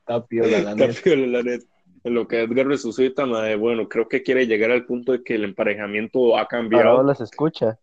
[0.01, 1.01] Está piola, la Está neta.
[1.03, 1.67] piola la neta.
[2.07, 5.35] En lo que Edgar resucita, mae, bueno, creo que quiere llegar al punto de que
[5.35, 7.03] el emparejamiento ha ahora cambiado.
[7.03, 7.81] los escucha.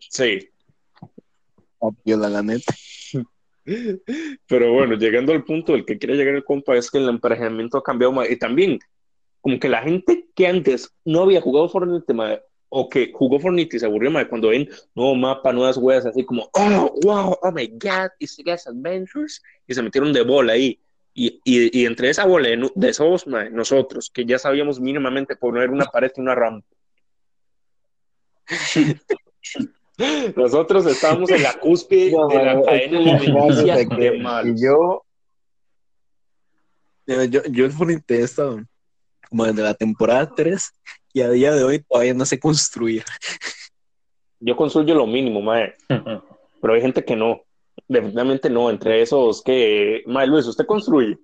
[0.00, 0.50] Sí,
[2.04, 2.74] piola, la neta.
[4.48, 7.78] Pero bueno, llegando al punto del que quiere llegar el compa es que el emparejamiento
[7.78, 8.78] ha cambiado mae, y también
[9.40, 13.76] como que la gente que antes no había jugado Fortnite mae, o que jugó Fortnite
[13.76, 17.52] y se aburrió mae, cuando ven nuevo mapa, nuevas weas, así como oh wow, oh
[17.52, 20.80] my god, it's Gas Adventures y se metieron de bola ahí
[21.14, 25.36] y, y, y entre esa bola de, de esos mae, nosotros que ya sabíamos mínimamente
[25.36, 26.66] poner una pared y una rampa
[30.36, 34.58] Nosotros estamos en la cúspide No, de la cadena alimenticia de que- malos.
[34.58, 35.02] Y yo,
[37.06, 38.60] Yo, yo, he estado
[39.28, 40.72] como desde la temporada 3
[41.12, 43.04] y a día de hoy todavía no sé construir.
[44.40, 45.74] Yo construyo lo mínimo, mae.
[46.60, 47.42] Pero hay gente que no.
[47.88, 48.70] Definitivamente no.
[48.70, 50.02] Entre esos que.
[50.06, 51.18] Mae, Luis, ¿usted construye?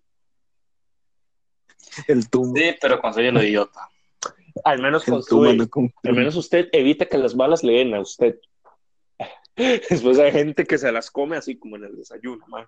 [2.06, 2.56] El tumbo.
[2.56, 3.88] Sí, pero construye lo idiota.
[4.64, 5.56] Al menos El tumbo construye.
[5.56, 8.38] no Al menos usted evita que las balas le den a usted.
[9.56, 12.66] Después hay gente que se las come así como en el desayuno, mae.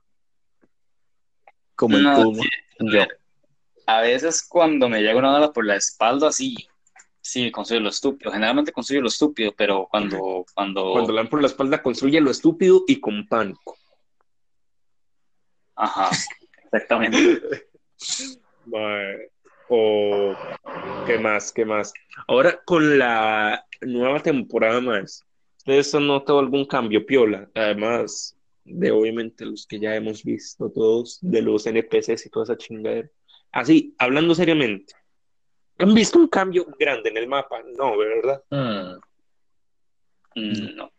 [1.77, 2.33] como el No.
[2.81, 3.05] Yo.
[3.87, 6.57] A veces cuando me llega una bala por la espalda, sí,
[7.31, 8.33] sí, construyo lo estúpido.
[8.33, 12.31] Generalmente construyo lo estúpido, pero cuando, cuando, Cuando le dan por la espalda, construye lo
[12.31, 13.77] estúpido y con pánico.
[15.77, 16.11] ajá,
[16.64, 17.69] exactamente.
[19.69, 20.35] O
[21.07, 21.93] qué más, qué más.
[22.27, 25.25] Ahora con la nueva temporada más,
[25.59, 27.49] ¿ustedes han notado algún cambio piola?
[27.55, 32.57] Además de obviamente los que ya hemos visto todos, de los NPCs y toda esa
[32.57, 33.09] chingadera.
[33.53, 34.95] Así, hablando seriamente,
[35.81, 37.61] ¿han visto un cambio grande en el mapa?
[37.77, 38.43] No, ¿verdad?
[38.51, 38.99] Mm,
[40.37, 40.90] Mm, No.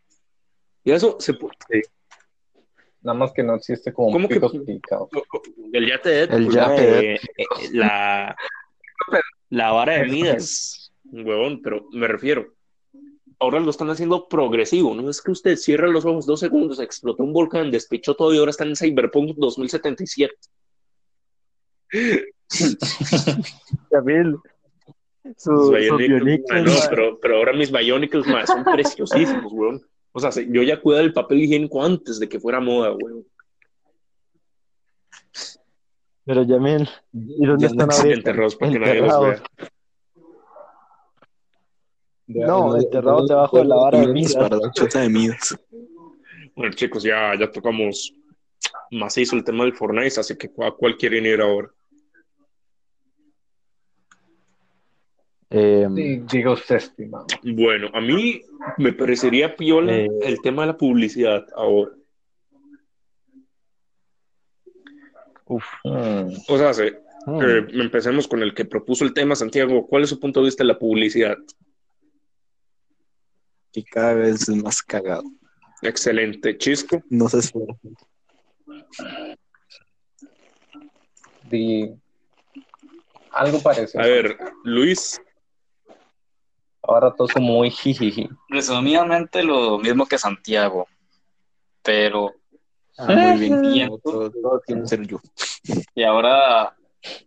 [0.84, 1.54] Y eso se puede.
[3.02, 5.10] Nada más que no existe como ¿Cómo que- picos picados.
[5.72, 8.36] El yate de El yate eh, eh, la,
[9.50, 12.54] la vara de Midas, huevón, pero me refiero.
[13.40, 17.24] Ahora lo están haciendo progresivo, no es que usted cierra los ojos dos segundos, explotó
[17.24, 20.34] un volcán, despechó todo y ahora está en Cyberpunk 2077.
[23.90, 24.38] Camil,
[25.24, 29.52] su, Sus su Bionicles, Bionicles, mae, no, pero, pero ahora mis Bionicles mae, son preciosísimos,
[29.54, 29.82] huevón.
[30.14, 33.26] O sea, se- yo ya cuidaba del papel higiénico antes de que fuera moda, huevón.
[36.26, 38.16] Pero Yamil, ¿y dónde Ya no están ahorita?
[38.18, 39.42] Enterrados para que nadie los Enterrados.
[42.28, 42.48] vea.
[42.48, 44.36] No, enterrados debajo de la vara de Midas.
[44.36, 45.58] Para la chota de Midas.
[46.56, 48.14] Bueno, chicos, ya, ya tocamos
[48.92, 51.70] macizo el tema del Fortnite, así que ¿a cuál quieren ir ahora?
[55.54, 57.26] Eh, Sí, diga usted, estimado.
[57.44, 58.42] Bueno, a mí
[58.78, 60.10] me parecería piola Eh.
[60.22, 61.92] el tema de la publicidad ahora.
[65.46, 67.42] uf, Mm, O sea, se- mm.
[67.42, 69.86] eh, empecemos con el que propuso el tema, Santiago.
[69.86, 71.38] ¿Cuál es su punto de vista de la publicidad?
[73.74, 75.24] Y cada vez es más cagado.
[75.82, 76.58] Excelente.
[76.58, 77.04] Chisco.
[77.10, 77.74] No se esfuerza.
[81.50, 81.92] di-
[83.32, 84.02] Algo parecido.
[84.02, 85.22] A ver, Luis.
[86.84, 88.30] Ahora todo es como muy jijiji.
[88.50, 90.88] Resumidamente lo mismo que Santiago,
[91.84, 92.34] pero
[92.98, 93.38] Ah, muy
[93.72, 93.90] bien.
[94.04, 95.20] Todo, todo tiene que ser yo.
[95.96, 96.76] y ahora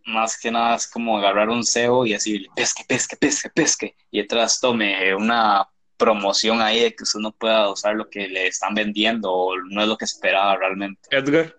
[0.07, 4.19] más que nada es como agarrar un cebo y decirle pesque, pesque, pesque, pesque, y
[4.21, 8.75] detrás tome una promoción ahí de que usted no pueda usar lo que le están
[8.75, 11.09] vendiendo o no es lo que esperaba realmente.
[11.11, 11.57] Edgar.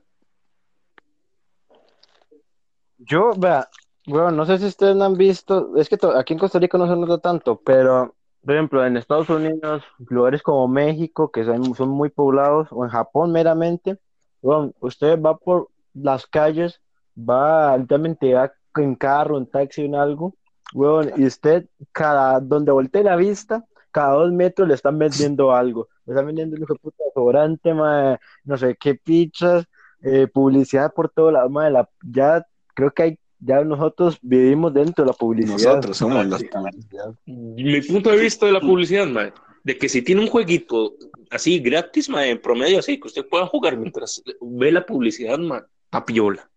[2.97, 3.69] Yo, vea,
[4.07, 6.95] bueno, no sé si ustedes han visto, es que aquí en Costa Rica no se
[6.95, 12.67] nota tanto, pero, por ejemplo, en Estados Unidos, lugares como México, que son, muy poblados,
[12.71, 13.97] o en Japón meramente,
[14.41, 16.81] bueno, usted va por las calles,
[17.17, 20.35] va, literalmente va en carro, en taxi, en algo,
[20.73, 25.87] weón, y usted, cada, donde voltee la vista, cada dos metros le están vendiendo algo,
[26.05, 29.65] le están vendiendo un puta mae, no sé qué pizzas,
[30.01, 35.11] eh, publicidad por todo lado, la, ya creo que hay, ya nosotros vivimos dentro de
[35.11, 35.75] la publicidad.
[35.75, 37.13] Nosotros somos las publicidad.
[37.25, 39.31] Mi punto de vista de la publicidad, mae,
[39.63, 40.95] de que si tiene un jueguito
[41.29, 45.61] así gratis, mae, en promedio así, que usted pueda jugar mientras ve la publicidad, mae,
[45.85, 46.49] está piola.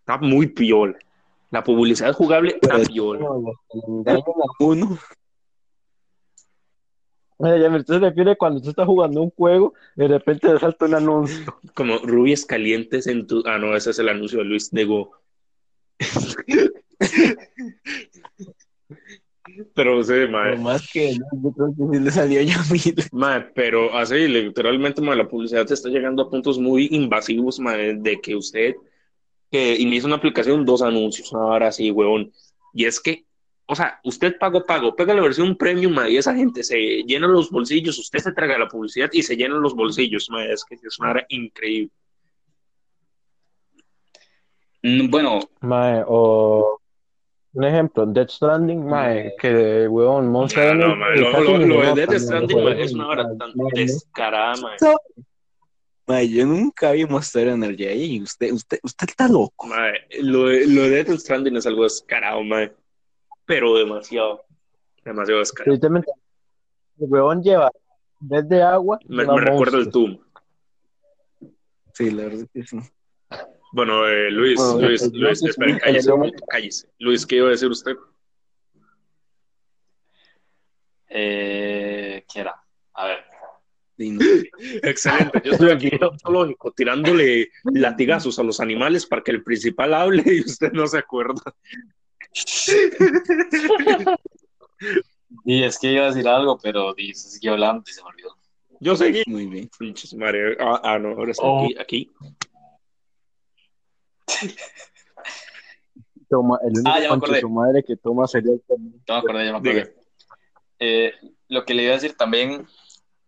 [0.00, 0.96] Está muy piola.
[1.50, 3.26] La publicidad jugable está piola.
[4.60, 4.98] Uno.
[7.38, 10.94] Ya me se refiere cuando usted está jugando un juego, de repente le salta un
[10.94, 11.56] anuncio.
[11.74, 13.42] Como rubias calientes en tu.
[13.46, 15.10] Ah, no, ese es el anuncio de Luis Nego.
[19.74, 20.56] Pero sí, mae.
[20.56, 22.56] Más que yo creo que sí le salió ya.
[23.12, 28.20] Mae, pero así, literalmente, mae, la publicidad está llegando a puntos muy invasivos, mae, de
[28.20, 28.74] que usted
[29.50, 32.32] que inicia una aplicación, dos anuncios, ahora sí, huevón.
[32.72, 33.24] Y es que,
[33.66, 36.76] o sea, usted pago, pago, pega la versión premium, mae, y esa gente se
[37.06, 40.64] llena los bolsillos, usted se traga la publicidad y se llenan los bolsillos, mae, es
[40.64, 41.92] que es una hora increíble.
[44.84, 46.78] Mm, Bueno, Mae, o
[47.54, 52.64] un ejemplo, Death Stranding, mae, que weón, Monster no, Hunter, mae, lo, de mae, Stranding,
[52.64, 54.76] mae, es una hora tan descarada, mae.
[56.06, 58.20] Mae, yo nunca vi Monster Energy ahí.
[58.20, 59.66] Usted, usted, usted está loco.
[59.68, 62.70] Mae, lo, de- lo de Death Stranding es algo descarado, mae.
[63.46, 64.44] Pero demasiado,
[65.02, 65.78] demasiado descarado.
[67.00, 67.70] El weón lleva
[68.20, 69.90] en vez de agua, Me, recuerda el.
[69.90, 70.18] Doom.
[71.94, 72.78] Sí, la verdad que sí.
[73.74, 76.88] Bueno, eh, Luis, Bueno, Luis, el- Luis, el- espera, el- cállese, el- cállese.
[77.00, 77.96] Luis, ¿qué iba a decir usted?
[81.08, 82.54] Eh, ¿Qué era?
[82.94, 83.18] A ver.
[84.82, 85.90] Excelente, yo estoy aquí
[86.22, 90.98] zoológico tirándole latigazos a los animales para que el principal hable y usted no se
[90.98, 91.42] acuerda.
[95.46, 98.08] Y es que iba a decir algo, pero di- se siguió hablando y se me
[98.08, 98.36] olvidó.
[98.80, 99.22] Yo seguí.
[99.26, 99.68] Muy bien.
[100.16, 100.56] Madre.
[100.60, 101.64] Ah, ah, no, ahora está Oh.
[101.64, 102.10] aquí, aquí.
[106.28, 107.40] Toma, el único Ah, ya me acordé.
[107.40, 108.76] su madre que toma sería el Ya
[109.14, 109.94] me acordé, ya me acordé.
[110.78, 111.12] Eh,
[111.48, 112.66] lo que le iba a decir también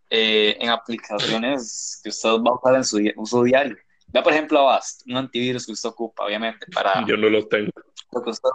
[0.09, 3.77] eh, en aplicaciones que usted va a usar en su di- uso diario.
[4.07, 7.71] Vea, por ejemplo, Avast, un antivirus que usted ocupa, obviamente, para Yo no lo tengo.
[8.11, 8.49] lo que usted...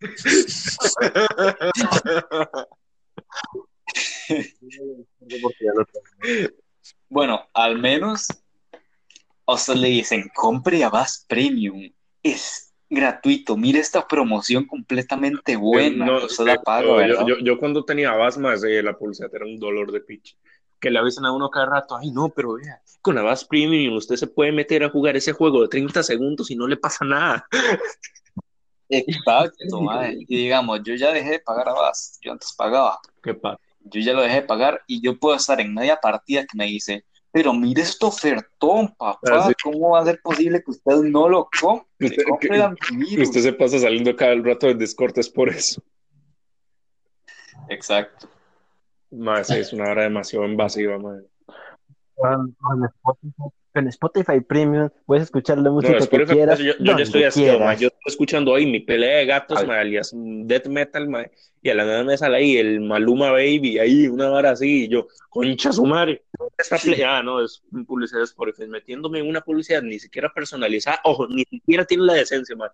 [7.08, 8.26] Bueno, al menos
[9.48, 11.90] a usted le dicen, compre Avast Premium,
[12.22, 17.38] es gratuito, mire esta promoción completamente buena, No, usted la eh, paga, no, yo, yo,
[17.42, 20.36] yo cuando tenía Avast, de la publicidad era un dolor de pitch.
[20.78, 24.16] Que le avisen a uno cada rato, ay no, pero vea, con Avast Premium usted
[24.16, 27.48] se puede meter a jugar ese juego de 30 segundos y no le pasa nada.
[28.90, 30.14] Exacto, mae.
[30.28, 33.58] Y digamos, yo ya dejé de pagar Avast, yo antes pagaba, ¿Qué pasa?
[33.80, 36.66] yo ya lo dejé de pagar y yo puedo estar en media partida que me
[36.66, 37.06] dice,
[37.38, 39.54] pero mire este ofertón, papá, Ah, sí.
[39.62, 41.86] ¿cómo va a ser posible que usted no lo compre?
[42.08, 43.28] Usted- Compre que- el antivirus.
[43.28, 45.80] Usted se pasa saliendo cada rato del Discord, es por eso.
[47.68, 48.28] Exacto.
[49.12, 51.26] Más, sí, es una hora demasiado invasiva, madre.
[53.78, 56.58] Con, Spotify, Premium puedes escuchar la No, música que Spotify, quieras.
[56.58, 57.76] yo, yo ya estoy haciendo, quieras.
[57.76, 61.24] ma, yo estoy escuchando hoy mi pelea de gatos, ma, alias mm, death metal, ma,
[61.62, 64.88] y a la nada me sale ahí el Maluma Baby, ahí una hora así, y
[64.88, 66.24] yo, concha su madre,
[66.58, 66.76] esta
[67.06, 71.44] ah, no, es publicidad de Spotify, metiéndome en una publicidad ni siquiera personalizada, ojo, ni
[71.44, 72.72] siquiera tiene la decencia, ma,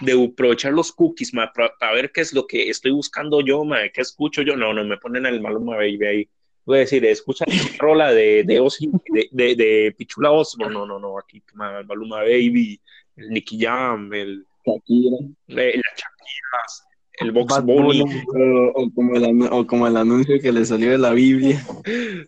[0.00, 3.80] de aprovechar los cookies, ma, para ver qué es lo que estoy buscando yo, ma,
[3.92, 6.28] qué escucho yo, no, no, me ponen el Maluma Baby ahí.
[6.64, 10.86] Voy a decir, escucha la rola de, de, Ozzy, de, de, de Pichula Osborne, no,
[10.86, 12.80] no, no, aquí, el Maluma Baby,
[13.16, 15.16] el Nicky Jam, el, Shakira.
[15.48, 16.84] eh, las Shakiras,
[17.20, 18.02] el Box Bunny.
[18.02, 21.60] O, o como el, o como el anuncio que le salió de la Biblia.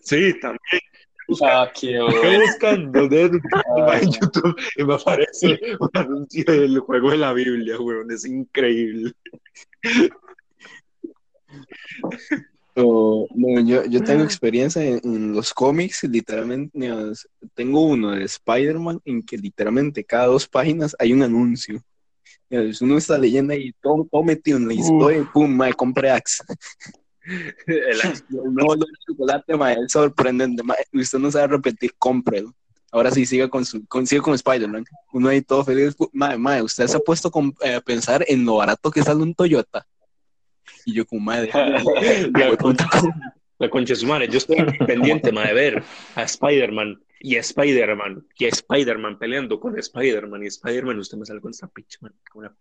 [0.00, 0.82] Sí, también.
[1.42, 7.32] Ah, qué Dead Metal en YouTube y me aparece un anuncio del juego de la
[7.32, 8.10] Biblia, weón.
[8.10, 9.12] Es increíble.
[13.34, 19.00] No, yo, yo tengo experiencia en, en los cómics, literalmente, digamos, tengo uno de Spider-Man
[19.04, 21.82] en que literalmente cada dos páginas hay un anuncio.
[22.48, 26.10] Digamos, uno está leyendo ahí todo, todo metido en la historia y pum, mae, compré
[26.10, 26.42] Axe.
[27.66, 28.00] El-
[28.30, 32.54] El nuevo olor de chocolate, mae, es sorprendente, mae, usted no sabe repetir, cómprelo.
[32.90, 34.84] Ahora sí, siga con, su, con, siga con Spider-Man.
[35.14, 35.94] Uno ahí todo feliz.
[36.12, 37.30] Mae, mae, usted se ha puesto
[37.62, 39.86] eh, a pensar en lo barato que sale un Toyota.
[40.84, 41.50] Y yo como, madre,
[42.34, 42.86] la, concha,
[43.58, 44.28] la concha de su madre.
[44.28, 44.56] Yo estoy
[44.86, 45.82] pendiente, ma, de ver
[46.14, 50.98] a Spider-Man y a Spider-Man y a Spider-Man peleando con Spider-Man y Spider-Man.
[50.98, 52.12] Usted me sale con esta pinche, man.
[52.34, 52.54] una-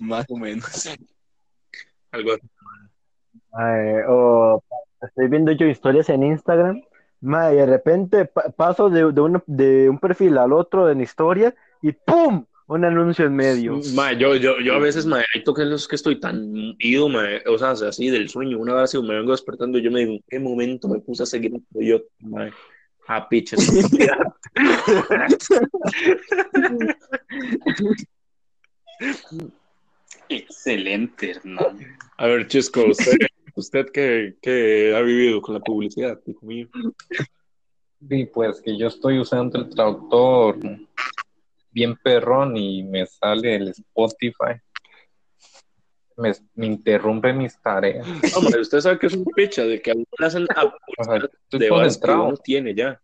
[0.00, 0.88] más o menos.
[2.10, 2.48] Algo así.
[3.52, 4.62] Ay, o
[5.02, 6.82] estoy viendo yo historias en Instagram,
[7.20, 11.00] ma, y de repente pa- paso de, de, un, de un perfil al otro en
[11.00, 12.44] historia y ¡pum!
[12.68, 13.80] Un anuncio en medio.
[13.94, 17.08] Ma, yo, yo, yo a veces, ma, hay toques en los que estoy tan ido,
[17.08, 20.12] ma, o sea, así del sueño, una vez me vengo despertando y yo me digo,
[20.12, 22.50] ¿en qué momento me puse a seguir un Toyota, ma?
[23.06, 23.58] Ah, piches.
[30.28, 31.96] Excelente, Hernán.
[32.18, 33.16] A ver, Chisco, usted,
[33.54, 36.68] usted que, que ha vivido con la publicidad, hijo mío.
[38.10, 40.58] Y pues que yo estoy usando el traductor
[41.70, 44.60] bien perrón y me sale el Spotify.
[46.16, 48.08] Me, me interrumpe mis tareas.
[48.42, 51.04] Ma, usted sabe que es un picha de que a uno le hacen a O
[51.04, 53.00] sea, estoy de bares que uno tiene ya.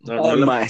[0.00, 0.66] No, la- mae,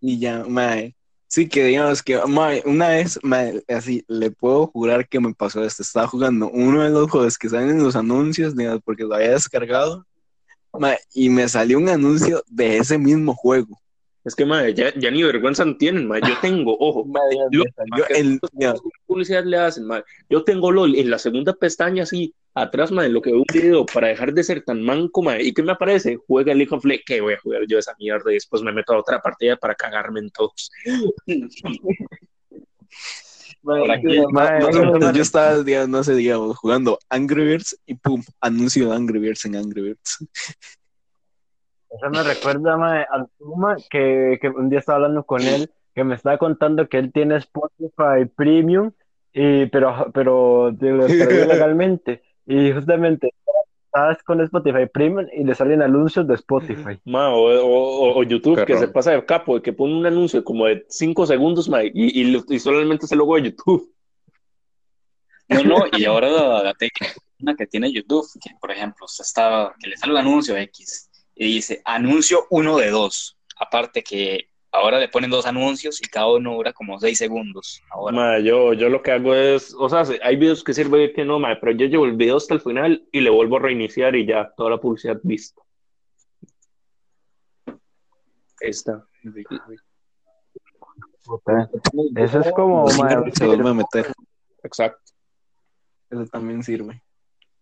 [0.00, 0.94] y ya, mae.
[1.26, 5.62] Sí, que digamos que, mae, una vez, mae, así, le puedo jurar que me pasó
[5.64, 5.82] esto.
[5.82, 9.32] Estaba jugando uno de los juegos que salen en los anuncios, digamos, porque lo había
[9.32, 10.06] descargado,
[10.72, 13.78] mae, y me salió un anuncio de ese mismo juego.
[14.24, 16.18] Es que, ma, ya, ya ni vergüenza no tienen, ma.
[16.18, 17.04] Yo tengo, ojo,
[17.50, 17.64] Lo-
[18.16, 20.02] el, digamos, ¿Qué publicidad le hacen, ma?
[20.30, 23.46] Yo tengo LOL en la segunda pestaña, así, atrás, ma, en lo que veo un
[23.52, 25.40] video para dejar de ser tan manco, ma.
[25.40, 26.16] ¿Y qué me aparece?
[26.26, 27.04] Juega League of Legends.
[27.06, 28.30] ¿Qué voy a jugar yo esa mierda?
[28.30, 30.70] Y después me meto a otra partida para cagarme en todos.
[31.26, 31.48] Me-
[35.14, 39.44] yo estaba, digamos, no sé, digamos, jugando Angry Birds y pum, anuncio de Angry Birds
[39.46, 40.18] en Angry Birds.
[41.96, 46.04] Eso me recuerda mae, al Puma que, que un día estaba hablando con él, que
[46.04, 48.90] me estaba contando que él tiene Spotify Premium,
[49.32, 52.22] y, pero, pero de- lo descargó legalmente.
[52.46, 53.32] Y justamente
[53.86, 56.98] estabas con Spotify Premium y le salen anuncios de Spotify.
[57.04, 60.66] Ma, o, o- o YouTube que se pasa de capo, que pone un anuncio como
[60.66, 63.90] de 5 segundos ma, y, y, y solamente es el logo de YouTube.
[65.48, 66.28] No, no, y ahora
[66.62, 67.12] la técnica
[67.58, 71.54] que tiene YouTube, que por ejemplo, usted está, que le sale un anuncio X y
[71.54, 73.38] dice anuncio uno de dos.
[73.56, 77.80] Aparte que ahora le ponen dos anuncios y cada uno dura como seis segundos.
[77.90, 81.12] Ahora, Ma, yo, yo lo que hago es, o sea, hay videos que sirven y
[81.12, 83.60] que no, ma, pero yo llevo el video hasta el final y le vuelvo a
[83.60, 85.62] reiniciar y ya, toda la publicidad vista.
[87.66, 89.06] Ahí está.
[92.16, 94.12] Eso es como, mae, se vuelve a meter.
[94.62, 95.12] Exacto.
[96.10, 97.02] Eso también sirve.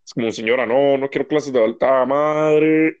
[0.05, 2.99] Es como, señora, no, no quiero clases de alta madre.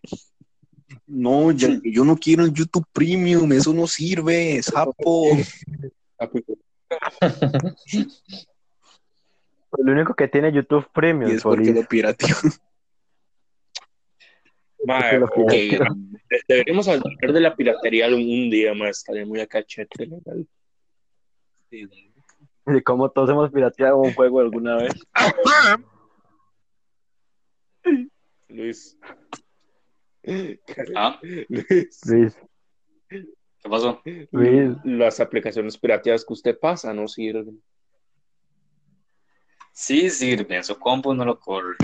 [1.07, 5.25] No, ya- yo no quiero el YouTube Premium, eso no sirve, sapo.
[6.19, 6.43] Ah, pues,
[9.79, 11.31] lo único que tiene YouTube Premium.
[11.31, 11.81] Y es porque Solís.
[11.81, 11.87] lo
[16.29, 20.47] de- deberíamos hablar de la piratería un día más, estaría muy a cachete, legal.
[21.71, 24.93] Y como todos hemos pirateado un juego alguna vez.
[28.49, 28.97] Luis.
[30.95, 31.19] ¿Ah?
[31.21, 32.01] Luis.
[32.05, 32.37] Luis,
[33.09, 34.01] ¿Qué pasó?
[34.31, 34.77] Luis.
[34.83, 37.61] Las aplicaciones pirateadas que usted pasa no sirven.
[39.71, 41.75] Sí sirve, su compu no lo corre.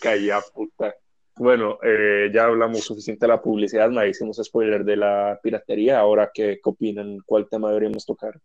[0.00, 0.94] Calla puta.
[1.36, 5.98] Bueno, eh, ya hablamos suficiente de la publicidad, me hicimos spoiler de la piratería.
[5.98, 7.18] Ahora, ¿qué, qué opinan?
[7.26, 8.40] ¿Cuál tema deberíamos tocar?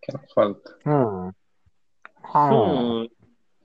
[0.00, 0.70] ¿Qué nos falta?
[0.84, 1.30] Hmm.
[2.32, 3.06] Hmm,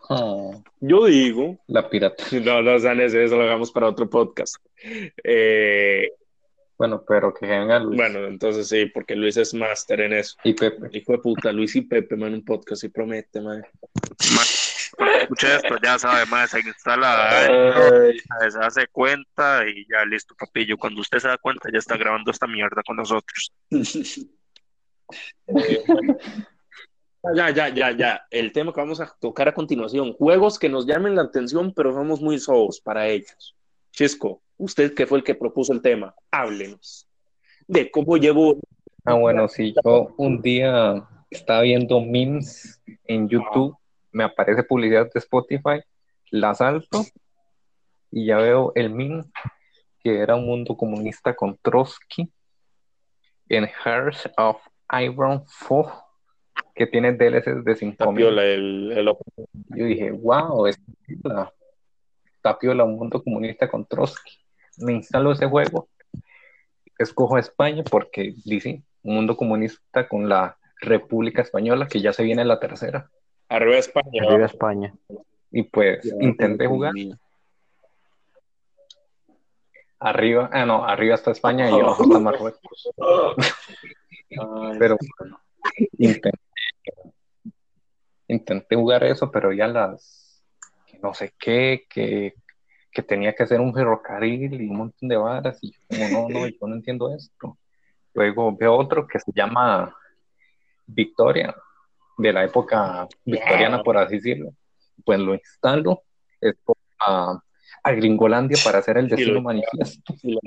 [0.10, 2.24] Ah, yo digo, la pirata.
[2.43, 4.56] no, no, Sanes, eso lo hagamos para otro podcast.
[5.24, 6.12] Eh,
[6.78, 10.36] Bueno, pero que venga Luis bueno, entonces sí, porque Luis es máster en eso.
[10.43, 10.89] y Pepe.
[10.97, 13.64] Hijo de puta, Luis y Pepe, man, un podcast y promete, man.
[15.22, 17.47] Escucha esto, ya sabe más, se instala,
[18.49, 20.78] se hace cuenta y ya listo, papillo.
[20.78, 23.54] Cuando usted se da cuenta, ya está grabando esta mierda con nosotros.
[27.36, 28.28] Ya, ya, ya, ya.
[28.32, 30.14] El tema que vamos a tocar a continuación.
[30.14, 33.56] Juegos que nos llamen la atención, pero somos muy solos para ellos.
[33.92, 37.08] Chisco, usted que fue el que propuso el tema, háblenos
[37.68, 38.58] de cómo llevó.
[39.06, 43.78] Ah, bueno, si yo un día estaba viendo memes en YouTube,
[44.12, 45.82] me aparece publicidad de Spotify,
[46.30, 47.06] la salto
[48.12, 49.24] y ya veo el meme
[50.04, 52.30] que era un mundo comunista con Trotsky
[53.48, 54.58] en Hearts of
[55.00, 56.11] Iron 4
[56.76, 57.96] que tiene DLCs de 5000.
[57.98, 59.06] Tapiola, el, el-
[59.76, 60.80] Yo dije, wow, es
[61.24, 61.52] la
[62.42, 64.38] tapiola, un mundo comunista con Trotsky.
[64.78, 65.90] Me instalo ese juego,
[66.98, 72.44] escojo España porque dice un mundo comunista con la República Española, que ya se viene
[72.46, 73.10] la tercera.
[73.50, 74.24] arriba de España.
[74.24, 74.94] Arriba España.
[75.52, 76.94] Y pues intenté jugar.
[80.00, 82.90] Arriba, ah, no, arriba está España y abajo está Marruecos.
[84.80, 84.98] Pero
[85.98, 86.32] intenté,
[88.28, 90.44] intenté jugar eso, pero ya las,
[91.02, 92.34] no sé qué, que,
[92.92, 96.30] que tenía que hacer un ferrocarril y un montón de varas, y yo como, no,
[96.30, 97.58] no, yo no entiendo esto.
[98.14, 99.96] Luego veo otro que se llama
[100.86, 101.56] Victoria,
[102.18, 104.54] de la época victoriana, por así decirlo.
[105.04, 106.04] Pues lo instalo,
[106.40, 106.56] es
[107.00, 107.42] a,
[107.84, 110.14] a Gringolandia para hacer el destino lo- manifiesto.
[110.24, 110.40] La-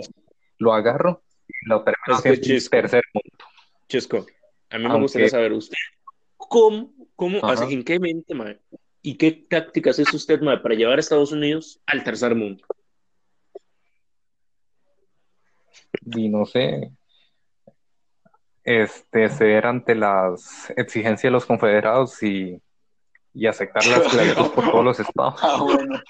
[0.58, 2.70] Lo agarro y lo termino chisco.
[2.70, 3.44] tercer mundo.
[3.88, 4.24] Chisco,
[4.70, 5.76] a mí me gustaría saber usted
[6.48, 8.60] cómo, cómo, en qué mente, mae,
[9.02, 12.64] y qué tácticas es usted, mae, para llevar a Estados Unidos al tercer mundo.
[16.16, 16.90] y no sé,
[18.62, 22.60] este, ceder ante las exigencias de los confederados y,
[23.32, 25.40] y aceptar la esclavitud por todos los estados.
[25.42, 26.00] Ah, bueno.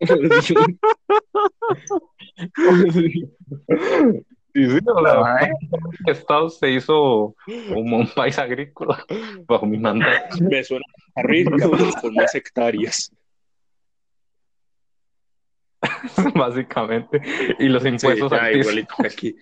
[4.54, 5.50] Y sí, o sea,
[6.06, 7.34] Estados se hizo
[7.68, 9.04] como un país agrícola
[9.46, 10.36] bajo mi mandato.
[10.40, 10.84] Me suena
[11.16, 13.12] a con más hectáreas.
[16.34, 17.20] básicamente.
[17.58, 18.66] Y los Sí, impuestos ya, altísimos.
[18.66, 19.36] igualito que aquí.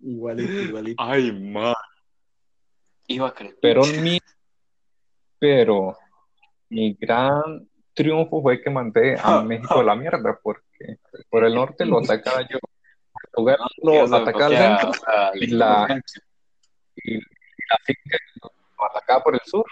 [0.00, 1.02] Igualito, igualito.
[1.02, 1.74] Ay, ma.
[3.08, 3.56] Iba a creer.
[3.60, 4.18] Pero mi,
[5.38, 5.96] pero
[6.68, 10.98] mi gran triunfo fue que mandé a México a la mierda, porque
[11.30, 12.58] por el norte lo atacaba yo,
[13.22, 14.92] Portugal lo atacaba al centro
[15.34, 16.02] y la,
[16.96, 18.18] y la finca
[18.94, 19.64] acá por el sur.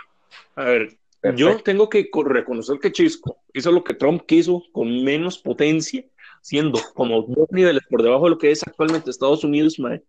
[0.56, 1.36] A ver, Perfecto.
[1.52, 6.04] yo tengo que co- reconocer que Chisco hizo lo que Trump quiso con menos potencia,
[6.42, 10.02] siendo como dos niveles por debajo de lo que es actualmente Estados Unidos, mae.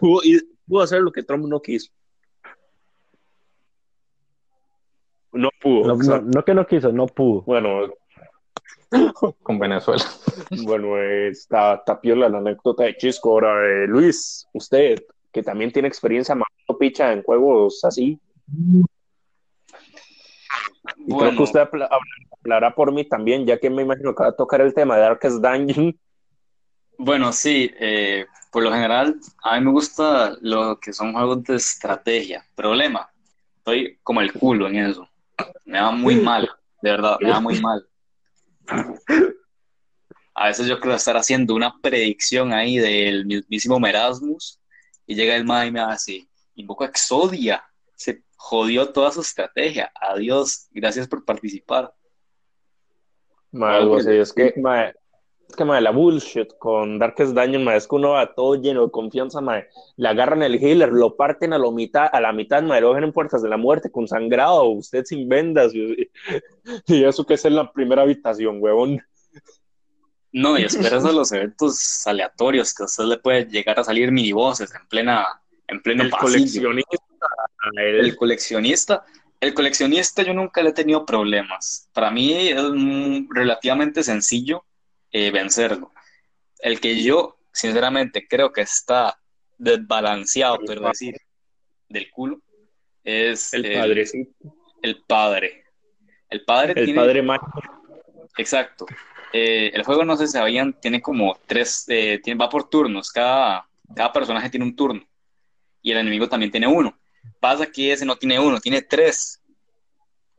[0.00, 1.90] Pudo, y- pudo hacer lo que Trump no quiso.
[5.32, 5.94] No pudo.
[5.94, 7.42] No, no que no quiso, no pudo.
[7.42, 7.92] Bueno,
[9.42, 10.04] con Venezuela.
[10.64, 13.30] bueno, está, está piola la anécdota de Chisco.
[13.30, 15.02] Ahora, eh, Luis, usted,
[15.32, 18.18] que también tiene experiencia mandando picha en juegos así,
[20.98, 24.14] y creo que Bueno, usted habla- habla- hablará por mí también, ya que me imagino
[24.14, 25.98] que va a tocar el tema de Darkest Dungeon.
[26.98, 31.56] bueno, sí, eh, por lo general, a mí me gusta lo que son juegos de
[31.56, 32.44] estrategia.
[32.54, 33.10] Problema,
[33.58, 35.08] estoy como el culo en eso.
[35.64, 36.48] Me va muy mal,
[36.80, 37.86] de verdad, me va muy mal.
[40.34, 44.60] A veces yo creo estar haciendo una predicción ahí del mismísimo Merasmus
[45.06, 47.64] y llega el ma y me hace, invoco a Exodia.
[47.94, 49.90] Se jodió toda su estrategia.
[49.98, 51.94] Adiós, gracias por participar.
[53.62, 54.94] Así, es que, mae,
[55.48, 58.84] es que mae, la bullshit con Darkest Dungeon, mae, es que uno va todo lleno
[58.84, 62.62] de confianza, mae, le agarran el healer, lo parten a, lo mitad, a la mitad,
[62.62, 66.10] mae, lo dejan en puertas de la muerte con sangrado, usted sin vendas, y,
[66.86, 69.00] y eso que es en la primera habitación, huevón.
[70.32, 74.12] No, y esperas a los eventos aleatorios que a usted le puede llegar a salir
[74.12, 75.24] minivoces en plena,
[75.68, 76.26] en pleno El pasillo.
[76.68, 77.26] coleccionista,
[77.76, 79.04] el- El coleccionista,
[79.40, 81.88] el coleccionista yo nunca le he tenido problemas.
[81.94, 82.60] Para mí es
[83.30, 84.64] relativamente sencillo
[85.12, 85.92] eh, vencerlo.
[86.58, 89.18] El que yo, sinceramente, creo que está
[89.58, 91.16] desbalanceado, pero decir,
[91.88, 92.40] del culo,
[93.04, 94.32] es el padrecito,
[94.82, 95.64] el padre.
[96.28, 97.62] El padre el tiene padre mágico.
[98.36, 98.86] Exacto.
[99.32, 103.10] Eh, el juego, no sé si sabían, tiene como tres, eh, tiene, va por turnos,
[103.10, 105.06] cada, cada personaje tiene un turno
[105.86, 106.98] y el enemigo también tiene uno.
[107.38, 109.40] Pasa que ese no tiene uno, tiene tres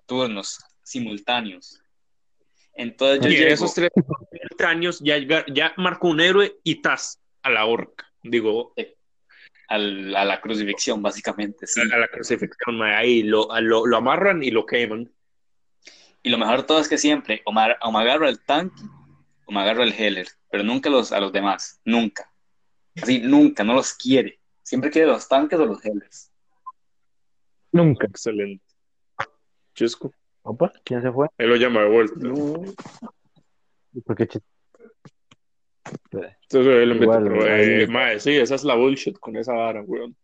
[0.05, 1.82] turnos simultáneos.
[2.78, 3.89] Entonces yo Y en llego, esos tres
[4.65, 5.17] años ya,
[5.47, 8.73] ya marcó un héroe y tas a la horca, digo,
[9.67, 11.82] al- a la crucifixión, básicamente, sí.
[11.82, 15.11] a la crucifixión, ahí lo, lo, lo amarran y lo queman.
[16.23, 18.82] Y lo mejor de todo es que siempre o me, o me agarro al tanque
[19.45, 22.32] o me agarro al healer, pero nunca los, a los demás, nunca.
[23.01, 24.39] Así, nunca, no los quiere.
[24.63, 26.32] Siempre quiere los tanques o los healers.
[27.71, 28.07] Nunca.
[28.07, 28.63] Excelente.
[29.75, 30.11] Chisco,
[30.49, 31.27] Opa, ¿quién se fue?
[31.37, 32.15] él lo llama de vuelta.
[34.05, 34.41] ¿Por qué chis-
[36.21, 39.81] Entonces él Igual, pero, ahí- eh, mae, sí, esa es la bullshit con esa vara,
[39.81, 40.15] weón.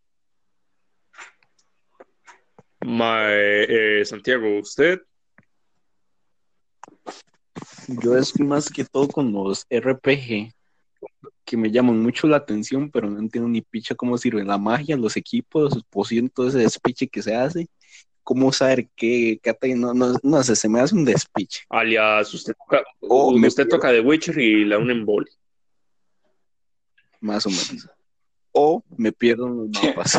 [2.86, 5.02] Mae, eh, Santiago, usted,
[8.02, 10.52] Yo es más que todo con los RPG,
[11.46, 14.96] que me llaman mucho la atención, pero no entiendo ni picha cómo sirve la magia,
[14.96, 17.68] los equipos, pociones, todo ese despiche que se hace.
[18.24, 19.40] ¿Cómo saber qué?
[19.44, 21.62] qué ata- no, no, no sé, se me hace un despiche.
[21.70, 25.30] alias, usted toca, Oh, usted toca The Witcher y la un emboli.
[27.20, 27.90] más o menos.
[28.52, 30.18] O me pierdo en los mapas,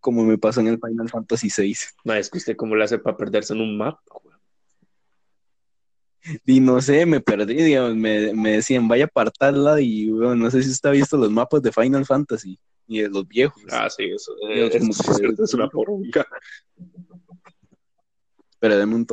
[0.00, 1.74] como me pasó en el Final Fantasy VI.
[2.04, 4.38] Mae, es que usted cómo le hace para perderse en un mapa, weón?
[6.44, 10.34] Y no sé, me perdí, digamos, me, me decían, vaya para tal lado, y bueno,
[10.34, 12.58] no sé si usted ha visto los mapas de Final Fantasy
[12.88, 13.62] y de los viejos.
[13.70, 14.68] Ah, sí, eso, eh,
[15.42, 16.26] es una poronga.
[18.66, 19.06] Pero deme un.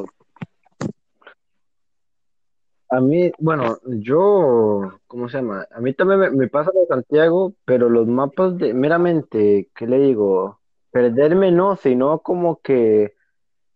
[2.89, 5.67] A mí, bueno, yo, ¿cómo se llama?
[5.69, 9.85] A mí también me, me pasa lo de Santiago, pero los mapas de, meramente, ¿qué
[9.85, 10.59] le digo?
[10.89, 13.13] Perderme no, sino como que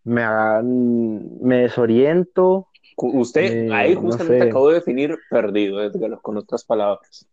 [0.02, 2.66] me, hagan- me desoriento.
[2.96, 4.50] Usted Eh, ahí no justamente sé.
[4.50, 7.24] acabó de definir perdido, Edgar, con otras palabras.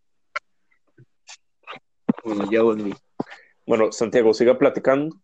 [2.24, 2.94] Bueno, ya volví.
[3.66, 5.16] Bueno, Santiago, siga platicando.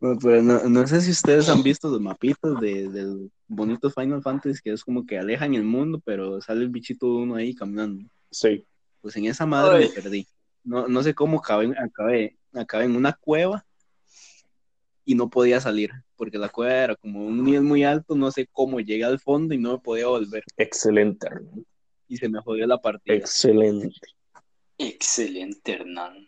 [0.00, 4.60] Pero no, no sé si ustedes han visto los mapitas de, del bonito Final Fantasy,
[4.62, 8.08] que es como que alejan el mundo, pero sale el bichito de uno ahí caminando.
[8.30, 8.64] Sí.
[9.00, 9.88] Pues en esa madre Ay.
[9.88, 10.26] me perdí.
[10.64, 13.64] No, no sé cómo acabé, acabé, acabé en una cueva
[15.04, 18.46] y no podía salir, porque la cueva era como un nivel muy alto, no sé
[18.52, 20.44] cómo llegué al fondo y no me podía volver.
[20.56, 21.64] Excelente, Hernán.
[22.08, 23.14] Y se me jodió la partida.
[23.14, 23.90] Excelente.
[24.76, 26.27] Excelente, Hernán.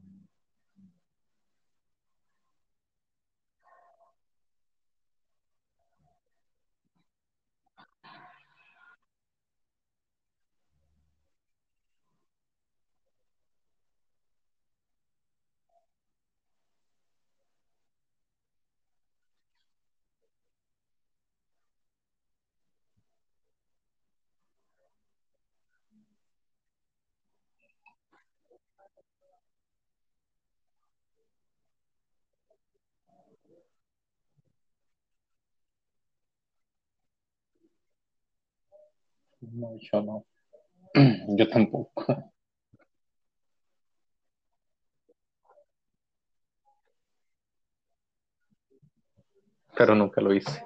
[39.51, 40.25] No, yo no.
[41.37, 42.31] Yo tampoco.
[49.75, 50.63] Pero nunca lo hice.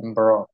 [0.00, 0.46] Bro.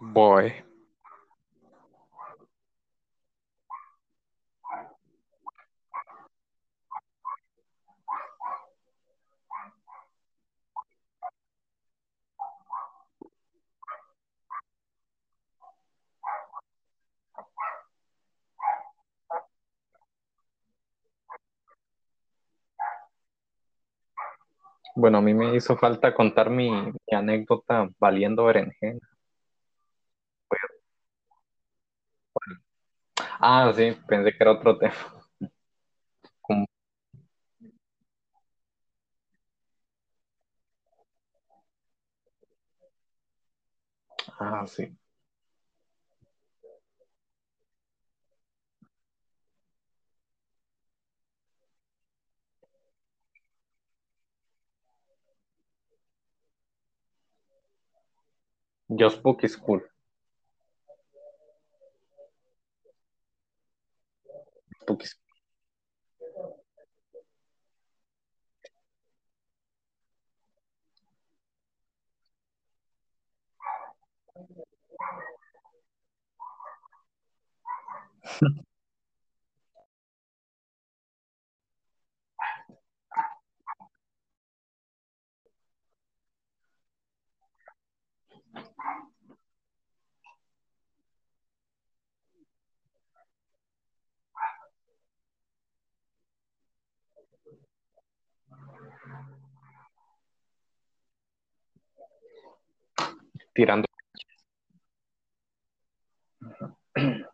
[0.00, 0.54] Boy.
[24.94, 26.70] Bueno, a mí me hizo falta contar mi,
[27.10, 29.00] anécdota valiendo berenjena.
[33.40, 34.94] Ah, sí, pensé que era otro tema.
[44.38, 44.96] Ah, sí.
[58.96, 59.80] Dios Book School.
[64.86, 65.22] Book School.
[103.54, 103.86] Tirando.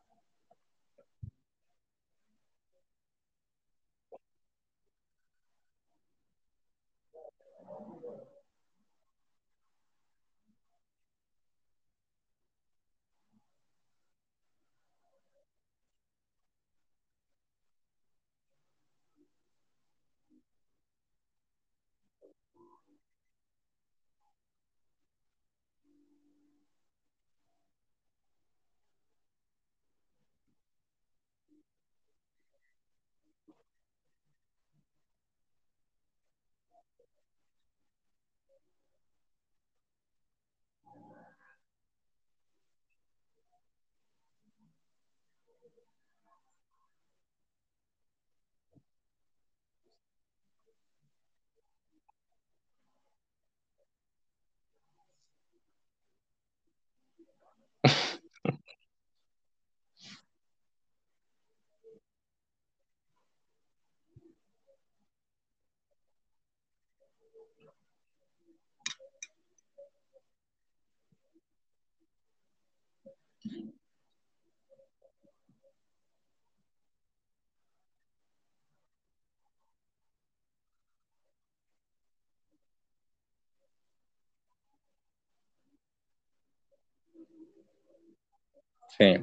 [88.98, 89.22] Sí.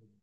[0.00, 0.14] Bueno.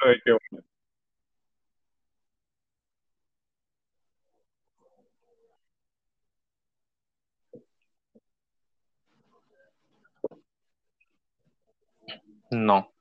[0.00, 0.65] Ay, qué bueno.
[12.56, 12.92] No.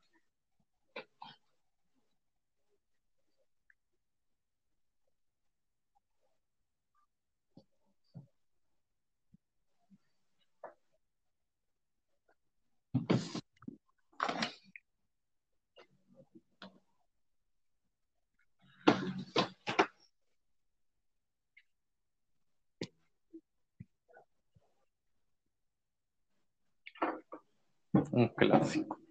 [28.12, 29.05] Un clásico.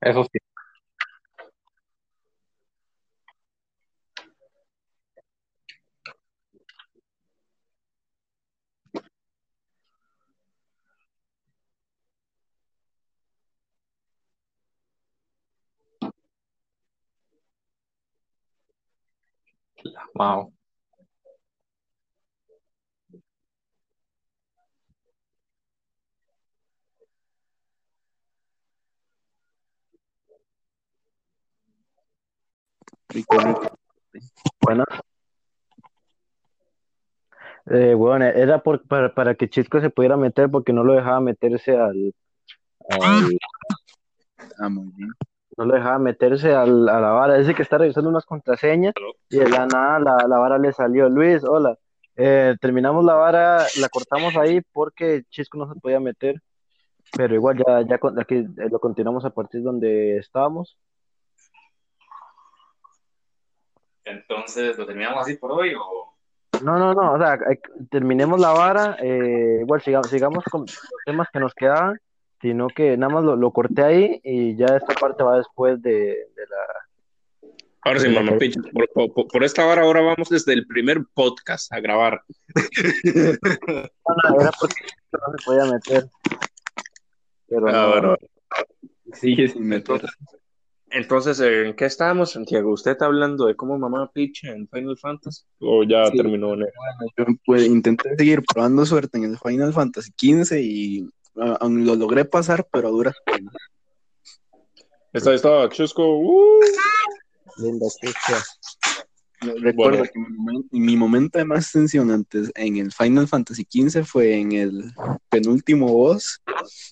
[0.00, 0.38] Eso sí.
[20.14, 20.50] La
[33.10, 33.14] Mao.
[33.14, 33.62] Rico, rico.
[34.60, 34.86] Buenas.
[37.66, 41.20] Eh, bueno, era por, para, para que Chisco se pudiera meter porque no lo dejaba
[41.20, 42.14] meterse al,
[43.00, 43.38] al-
[44.58, 45.10] Ah, muy bien.
[45.56, 47.36] no lo dejaba meterse al, a la vara.
[47.36, 48.94] Dice que está revisando unas contraseñas
[49.28, 51.08] y de la nada la, la vara le salió.
[51.08, 51.76] Luis, hola.
[52.16, 56.42] Eh, terminamos la vara, la cortamos ahí porque Chisco no se podía meter,
[57.16, 60.76] pero igual ya, ya con- aquí eh, lo continuamos a partir donde estábamos.
[64.04, 66.14] Entonces, ¿lo terminamos así por hoy o...?
[66.62, 67.58] No, no, no, o sea, hay-
[67.90, 71.98] terminemos la vara, eh, igual sigamos, sigamos con los temas que nos quedaban,
[72.42, 75.92] sino que nada más lo, lo corté ahí y ya esta parte va después de,
[75.92, 77.48] de la...
[77.82, 81.72] Ahora sí, mamá picha, por, por- por esta hora ahora vamos desde el primer podcast
[81.72, 82.20] a grabar.
[83.14, 83.22] No,
[84.28, 84.82] no, era porque
[85.12, 86.04] no se podía meter.
[87.48, 88.16] Pero Ah, no, bueno.
[89.14, 90.02] Sigue sin meter.
[90.92, 92.72] Entonces, ¿en qué estábamos, Santiago?
[92.72, 95.42] ¿Usted está hablando de cómo mamá picha en Final Fantasy?
[95.60, 96.16] ¿O ya Sí.
[96.16, 96.60] terminó en
[97.16, 102.24] Yo pues, intenté seguir probando suerte en el Final Fantasy XV y ah, lo logré
[102.24, 103.54] pasar, pero a duras penas.
[105.12, 106.18] Está, está Chusco.
[106.18, 106.60] ¡uh!
[107.58, 107.86] linda.
[109.42, 110.04] Recuerdo Bueno.
[110.12, 114.52] que mi, momen- mi momento de más tensionantes en el Final Fantasy XV fue en
[114.52, 114.92] el
[115.30, 116.40] penúltimo boss,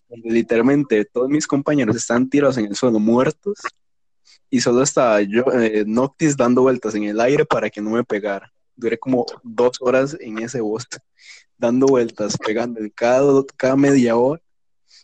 [0.08, 3.58] donde literalmente todos mis compañeros estaban tirados en el suelo muertos
[4.50, 8.04] y solo estaba yo, eh, Noctis dando vueltas en el aire para que no me
[8.04, 8.52] pegara.
[8.74, 10.86] Duré como dos horas en ese boss,
[11.56, 14.40] dando vueltas, pegando en cada, cada media hora,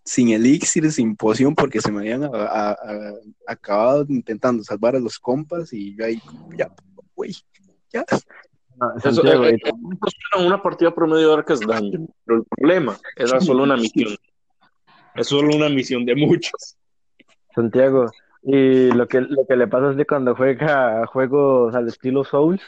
[0.05, 3.15] sin elixir, sin poción, porque se me habían a- a- a-
[3.47, 6.21] acabado intentando salvar a los compas y yo ahí,
[6.57, 6.71] ya,
[7.15, 7.35] güey,
[7.93, 8.05] ya.
[8.77, 9.73] No, Eso, Santiago, eh, eh, eso
[10.31, 14.17] suena a una partida promedio de Darkest Dungeon, pero el problema era solo una misión.
[15.15, 16.77] Es solo una misión de muchos.
[17.55, 18.11] Santiago,
[18.47, 22.63] y lo que, lo que le pasa es que cuando juega juegos al estilo Souls,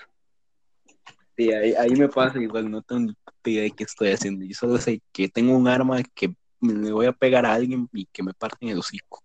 [1.36, 3.12] Sí, ahí, ahí me pasa igual, no tengo
[3.44, 4.42] ni idea de qué estoy haciendo.
[4.44, 8.06] Yo solo sé que tengo un arma que le voy a pegar a alguien y
[8.06, 9.22] que me parten el hocico.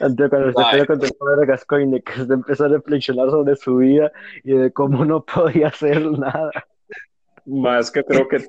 [0.00, 3.76] Santiago, cuando se con el poder de Gascoigne, que se empezó a reflexionar sobre su
[3.76, 4.10] vida
[4.42, 6.50] y de cómo no podía hacer nada.
[7.46, 8.40] Más que creo que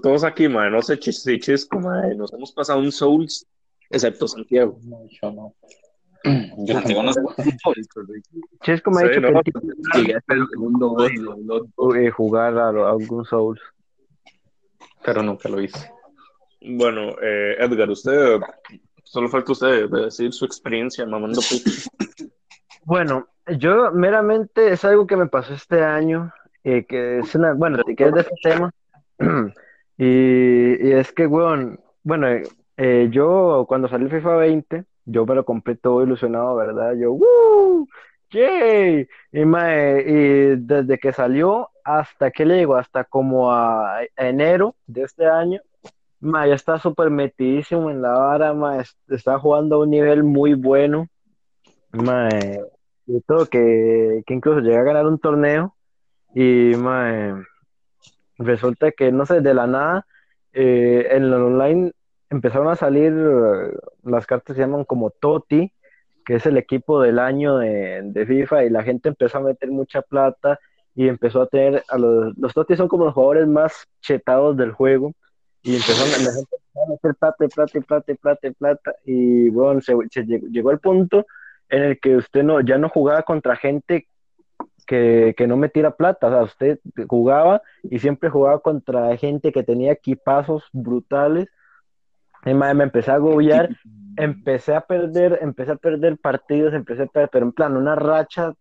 [0.00, 3.44] todos aquí, man, no sé chis- si chisco, man, nos hemos pasado un Souls,
[3.90, 4.78] excepto Santiago.
[4.84, 5.54] No, yo no.
[6.58, 6.80] Yo no-
[8.62, 9.60] Chisco me ha dicho no, que el tipo
[9.94, 11.36] Llegué hasta el segundo boss, lo-
[11.76, 13.60] lo- eh, jugar a, a algún Souls.
[15.04, 15.90] Pero nunca lo hice.
[16.62, 18.40] Bueno, eh, Edgar, usted,
[19.04, 21.40] solo falta usted decir su experiencia mamando.
[22.84, 23.26] Bueno,
[23.58, 28.04] yo meramente es algo que me pasó este año, eh, que es una, bueno, que
[28.04, 28.70] es de este tema,
[29.98, 32.28] y, y es que, weón, bueno,
[32.76, 36.94] eh, yo cuando salió el FIFA 20, yo me lo compré todo ilusionado, ¿verdad?
[36.96, 37.88] Yo, ¡Woo!
[38.30, 39.06] ¡Yay!
[39.32, 45.26] Y, mae, desde que salió hasta que le llegó, hasta como a, enero de este
[45.26, 45.60] año,
[46.20, 50.54] mae, está súper metidísimo en la vara, mae, es- está jugando a un nivel muy
[50.54, 51.06] bueno.
[51.92, 52.60] Mae,
[53.06, 55.74] y todo que, que incluso llegué a ganar un torneo
[56.34, 57.32] y mae,
[58.38, 60.06] resulta que no sé, de la nada
[60.52, 61.92] eh, en el online
[62.30, 65.72] empezaron a salir eh, las cartas se llaman como TOTI,
[66.24, 70.02] que es el equipo del año de, FIFA y la gente empezó a meter mucha
[70.02, 70.58] plata
[70.94, 74.72] y empezó a tener a los, los TOTI son como los jugadores más chetados del
[74.72, 75.12] juego
[75.62, 79.94] y empezaron la gente empezó a meter plata plata plata plata plata y bueno, se,
[80.10, 81.26] se llegó, llegó al punto
[81.68, 84.08] en el que usted no, ya no jugaba contra gente
[84.86, 89.62] que, que no metiera plata, o sea, usted jugaba y siempre jugaba contra gente que
[89.62, 91.48] tenía equipazos brutales.
[92.46, 93.68] Y mae, me empecé a agobiar,
[94.16, 98.54] empecé a perder, empecé a perder partidos, empecé a perder, pero en plan, una racha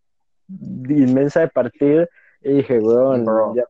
[0.50, 2.10] inmensa de partidos,
[2.42, 3.26] y dije, weón,
[3.56, 3.64] ya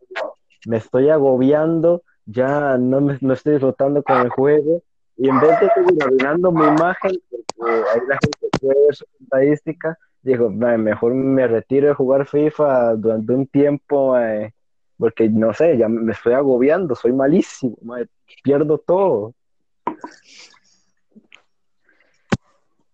[0.68, 4.82] me estoy agobiando, ya no, me, no estoy disfrutando con el juego,
[5.18, 9.06] y en vez de seguir arruinando mi imagen, porque ahí la gente puede ver su
[9.22, 14.54] estadística, digo, "Mae, mejor me retiro de jugar FIFA durante un tiempo, mae,
[14.98, 18.08] porque no sé, ya me estoy agobiando, soy malísimo, mae,
[18.44, 19.34] pierdo todo.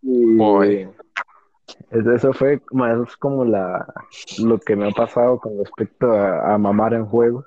[0.02, 0.89] Boy.
[1.91, 3.86] es- eso fue es como la,
[4.39, 7.45] lo que me ha pasado con respecto a, a mamar en juegos.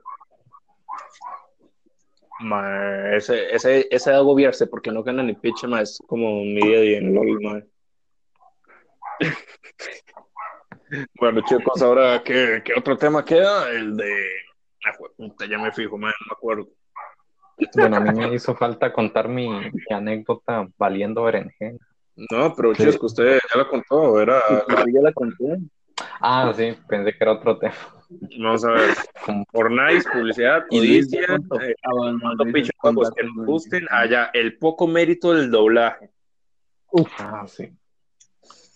[2.40, 6.56] Ma, ese, ese, ese de agobiarse porque no gana ni piche, ma, es como mi
[6.60, 7.62] día a día en LOL, ma.
[11.18, 13.70] Bueno, chicos, ahora, ¿qué, qué otro tema queda?
[13.70, 14.12] El de...
[14.84, 16.68] Ah, ya me fijo, ma, no me acuerdo.
[17.74, 21.78] Bueno, a mí me hizo falta contar mi, mi anécdota valiendo berenjena.
[22.30, 24.40] No, pero chicos, usted ya lo contó, era...
[24.68, 25.58] ya la conté.
[26.20, 27.74] Ah, sí, pensé que era otro tema.
[28.38, 28.90] Vamos a ver,
[29.50, 31.26] Fortnite, publicidad, codicia,
[31.60, 31.74] eh,
[32.78, 36.10] juegos que nos gusten, allá, el poco mérito del doblaje.
[37.18, 37.72] Ah, sí.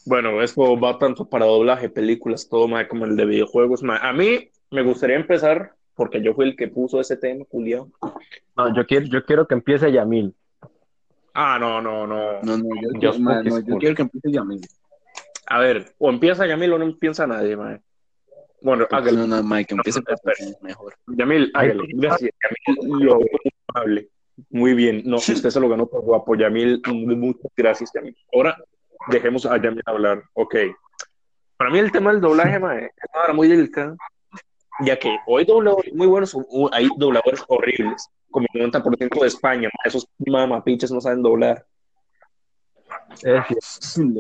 [0.05, 3.83] Bueno, eso va tanto para doblaje, películas, todo más como el de videojuegos.
[3.83, 3.99] ma.
[3.99, 7.93] A mí me gustaría empezar, porque yo fui el que puso ese tema, Julián.
[8.57, 10.33] No, yo quiero, yo quiero que empiece Yamil.
[11.35, 12.41] Ah, no, no, no.
[12.41, 12.69] No, no,
[13.01, 14.61] yo, no, quiero que empiece Yamil.
[15.49, 17.81] A ver, o empieza Yamil o no empieza nadie, ma.
[18.63, 19.19] Bueno, hágale.
[19.19, 20.95] No, no, Mike, que empiece No, mejor.
[21.09, 21.83] Yamil, hágale.
[21.95, 22.31] Gracias.
[22.77, 23.19] Yamil lo
[23.75, 24.09] amable.
[24.51, 25.03] Muy bien.
[25.05, 26.37] No, usted se lo ganó por guapo.
[26.37, 28.17] Yamil, muchas gracias, Yamil.
[28.33, 28.57] Ahora
[29.09, 30.23] dejemos a Yamil hablar.
[30.35, 30.55] Ok.
[31.57, 33.97] Para mí el tema del doblaje, ma, es una hora muy delicada,
[34.85, 36.37] ya que hoy dobladores muy buenos,
[36.73, 41.65] hay dobladores horribles, como el 90% de España, esos mamapiches no saben doblar.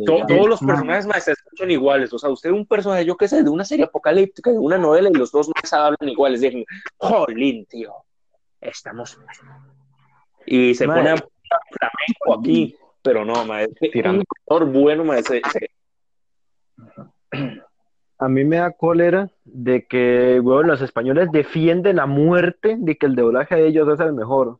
[0.07, 3.43] Todos los personajes ma, se escuchan iguales, o sea, usted un personaje, yo qué sé,
[3.43, 6.65] de una serie apocalíptica, de una novela, y los dos más hablan iguales, dicen,
[6.99, 7.95] jolín, tío,
[8.61, 9.19] estamos...
[10.47, 14.21] Y se pone a flamenco aquí, pero no, ma, es que Tirando.
[14.21, 15.71] un actor bueno, ma, ese- ese-
[18.19, 23.07] a mí me da cólera de que, weón, los españoles defienden a muerte de que
[23.07, 24.59] el doblaje de ellos es el mejor.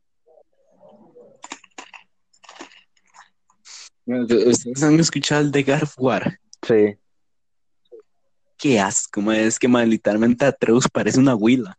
[4.06, 6.38] Ustedes han escuchado el de Garf War.
[6.62, 6.96] Sí.
[8.56, 11.76] Qué asco, es que ma, literalmente Atreus parece una huila.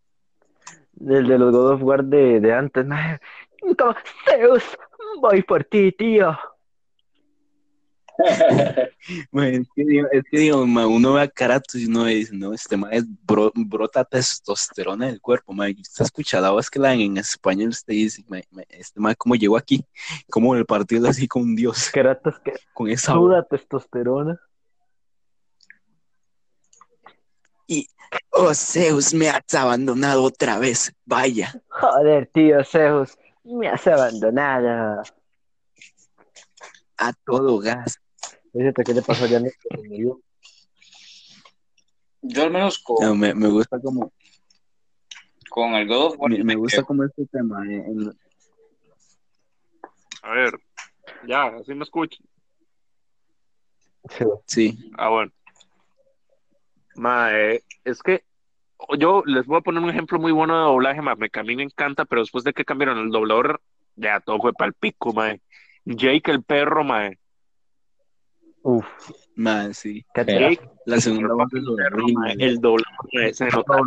[1.00, 2.86] El de los God of War de, de antes.
[2.86, 3.20] ma,
[3.78, 4.64] como, Zeus,
[5.22, 6.38] voy por ti, tío.
[9.32, 12.36] Ma, es que, digo- es que digo, ma, uno ve a Kratos y uno dice,
[12.36, 16.70] no, este ma es bro- brota testosterona del cuerpo, ma, y usted escucha la voz
[16.70, 19.84] que la en español, usted dice, ma, este ma, ¿cómo llegó aquí?
[20.30, 21.90] ¿Cómo el partido así con un dios?
[21.92, 24.40] Kratos que Con esa suda testosterona.
[28.32, 31.54] Oh, Zeus, me has abandonado otra vez, vaya.
[31.68, 35.04] Joder, tío Zeus, me has abandonado.
[36.98, 38.00] A todo gas.
[38.54, 40.20] Fíjate qué le pasó a Janet que se murió.
[42.22, 44.12] Yo al menos con, No, me, me gusta como,
[45.50, 47.64] con el God of War, me, me gusta como este tema.
[47.68, 48.18] eh, en-
[50.22, 50.54] A ver,
[51.28, 52.26] ya, así me escuchan.
[54.46, 54.92] Sí.
[54.98, 55.32] Ah, bueno.
[56.96, 58.24] Mae, es que
[58.98, 61.56] yo les voy a poner un ejemplo muy bueno de doblaje, mae, que a mí
[61.56, 63.62] me encanta, pero después de que cambiaron el doblador,
[63.96, 65.42] ya todo fue para el pico, mae.
[65.86, 67.18] Jake el perro, mae.
[68.64, 68.86] Uf,
[69.36, 70.06] ma, sí.
[70.86, 72.34] La segunda voz es horrible.
[72.40, 73.82] El mae, se notaba.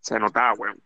[0.00, 0.80] Se notaba, weón.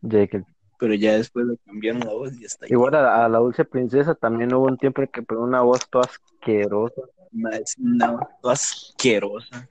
[0.00, 0.44] Jake.
[0.78, 2.66] Pero ya después le cambiaron la voz y ya está.
[2.66, 2.72] ahí.
[2.72, 5.88] Igual a, a la dulce princesa también hubo un tiempo en que pegó una voz
[5.88, 7.02] toda asquerosa.
[7.52, 9.68] Es una voz toda asquerosa.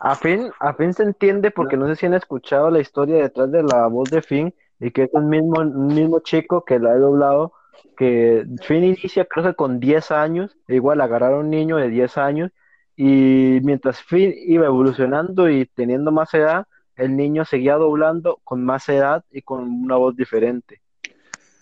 [0.00, 3.50] A fin, a fin se entiende porque no sé si han escuchado la historia detrás
[3.50, 6.96] de la voz de Finn y que es un mismo, mismo chico que la ha
[6.96, 7.52] doblado,
[7.96, 11.88] que Finn inicia creo que con 10 años, e igual agarraron a un niño de
[11.88, 12.50] 10 años
[12.96, 16.66] y mientras Finn iba evolucionando y teniendo más edad,
[16.96, 20.80] el niño seguía doblando con más edad y con una voz diferente.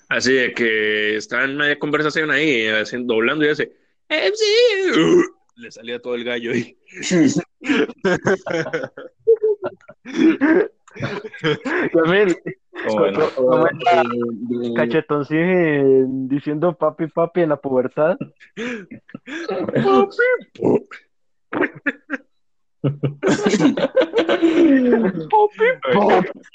[0.08, 3.72] Así de que está en media conversación ahí, haciendo, doblando y hace,
[4.08, 4.42] "MC".
[5.56, 6.76] Le salía todo el gallo ahí.
[11.92, 12.36] También,
[12.96, 13.20] Bueno,
[13.80, 18.16] era Eh, Cachetoncín diciendo papi papi en la pubertad.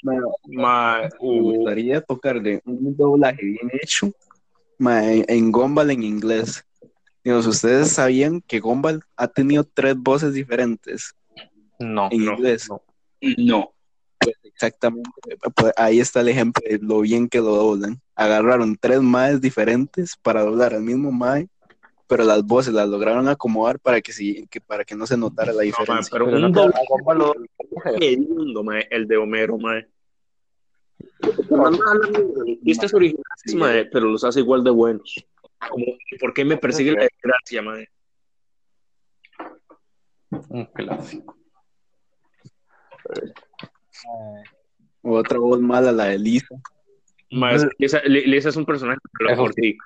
[0.02, 4.12] ma, Ma, me uh, gustaría tocarle un doblaje bien hecho
[4.78, 6.64] ma, en, en Gumball en inglés.
[7.24, 11.14] Digamos, ustedes sabían que Gumball ha tenido tres voces diferentes
[11.78, 12.08] no.
[12.10, 12.68] en no, inglés.
[13.38, 13.72] no.
[14.60, 15.10] Exactamente.
[15.54, 17.98] Pues ahí está el ejemplo de lo bien que lo doblan.
[18.14, 21.48] Agarraron tres maes diferentes para doblar al mismo mae,
[22.06, 25.52] pero las voces las lograron acomodar para que, sí, que, para que no se notara
[25.52, 26.10] la no, diferencia.
[26.12, 29.82] pero Pero un no doblaje hediondo, ma, el de Homero, ma.
[32.62, 35.24] Chistes originales, ma, pero los hace igual de buenos.
[35.70, 35.86] Como,
[36.20, 37.78] ¿por qué me persigue la desgracia, ma?
[40.50, 41.34] Un clásico.
[45.02, 46.54] Otra voz mala, la de Lisa.
[47.78, 48.98] Lisa, Li- Lisa es un personaje
[49.28, 49.76] Eso por sí.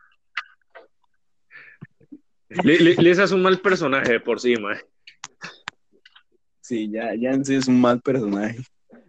[2.48, 4.76] Li- Li- Lisa es un mal personaje de por sí, ma.
[6.60, 8.58] Sí, ya, ya en sí es un mal personaje.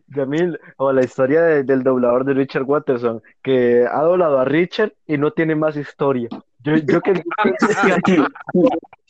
[0.07, 4.93] Yamil, o la historia de- del doblador de Richard Watterson, que ha doblado a Richard
[5.07, 6.27] y no tiene más historia.
[6.59, 7.13] Yo, yo que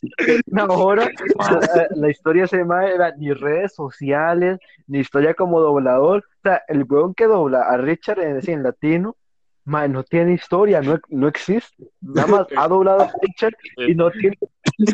[0.48, 1.10] una hora,
[1.76, 6.20] la, la historia se llama era ni redes sociales, ni historia como doblador.
[6.20, 9.16] O sea, el weón que dobla a Richard en, latino,
[9.64, 11.90] ma, no tiene historia, no, no existe.
[12.02, 14.38] Nada más ha doblado a Richard y no tiene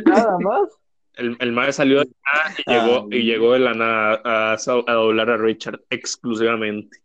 [0.05, 0.69] nada más.
[1.15, 4.53] El, el mae salió de la nada y llegó, y llegó de la nada a,
[4.53, 6.97] a doblar a Richard exclusivamente.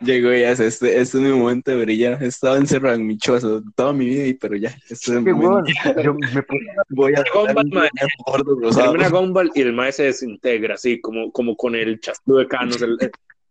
[0.00, 2.22] Llegó y hace, este, este es mi momento de brillar.
[2.22, 5.24] He estado encerrado en mi choza toda mi vida, y, pero ya, este es el
[5.24, 5.70] Qué momento.
[6.02, 11.74] yo me puse Voy a Gumball y el mae se desintegra, así como, como con
[11.74, 12.96] el chasquido de canos, el-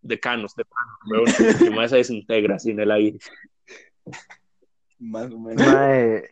[0.02, 0.64] de canos, de
[1.10, 1.26] weón.
[1.62, 3.18] El mae se desintegra así en el aire.
[5.00, 5.66] Más o menos.
[5.66, 6.30] Mae,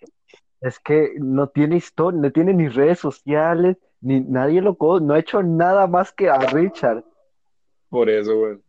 [0.61, 5.13] es que no tiene historia, no tiene ni redes sociales, ni nadie lo conoce, no
[5.15, 7.03] ha hecho nada más que a Richard.
[7.89, 8.61] Por eso, weón.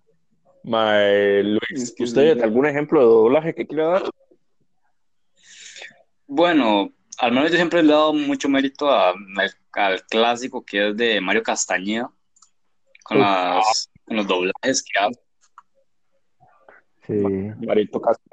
[0.65, 4.03] Mae, Luis, ¿usted algún ejemplo de doblaje que quiera dar?
[6.27, 10.91] Bueno, al menos yo siempre le he dado mucho mérito a- al, al clásico que
[10.91, 12.11] es de Mario Castañeda,
[13.05, 13.23] con, Uf.
[13.25, 15.21] las, con los doblajes que hace.
[17.07, 17.15] Sí.
[17.67, 18.25] Marito Castro.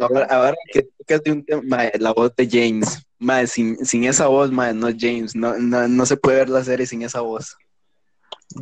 [0.00, 3.02] Ahora, ahora que tocas de un tema, la voz de James.
[3.18, 5.34] Mae, sin, sin esa voz, mae, no es James.
[5.34, 7.56] No, no, no se puede ver la serie sin esa voz.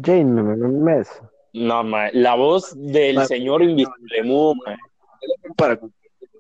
[0.05, 1.09] Me- mes.
[1.57, 4.77] No, mae, la voz del Ma- señor invisible mae.
[5.57, 5.75] Para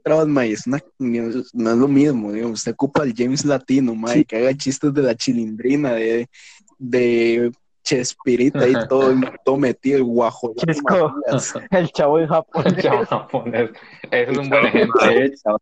[0.01, 2.32] otra voz, mae, es una, no es lo mismo.
[2.32, 6.28] digamos, usted ocupa al James latino, mae, que haga chistes de la chilindrina, de,
[6.78, 7.51] de
[7.82, 9.14] Chespirita y todo,
[9.44, 10.52] todo metido, el guajo.
[10.56, 11.14] Chisco.
[11.70, 12.64] El chavo en Japón.
[12.66, 13.70] El chavo japonés.
[14.10, 15.10] Ese es un buen ejemplo.
[15.10, 15.60] Eh, chaval.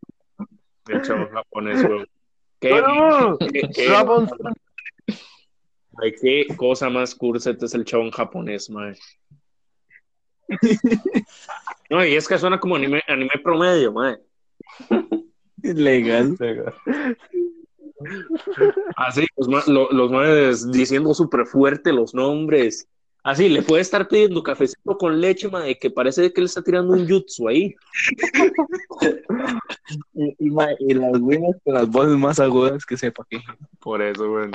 [0.89, 2.07] El chavo japonés, weón.
[2.61, 3.37] ¿Qué, ¡No!
[3.39, 3.87] qué- qué-
[6.21, 8.95] qué cosa más curset es el chavo en japonés, mae.
[11.91, 14.17] No, y es que suena como anime, anime promedio, mae.
[15.63, 16.37] Legal.
[18.97, 22.89] Así, los, ma- lo- los maes diciendo súper fuerte los nombres.
[23.23, 26.95] Así, le puede estar pidiendo cafecito con leche, mae, que parece que le está tirando
[26.95, 27.75] un jutsu ahí.
[30.15, 33.39] Y, y, mae, y las winners con las voces más agudas que sepa que.
[33.81, 34.53] Por eso, weón.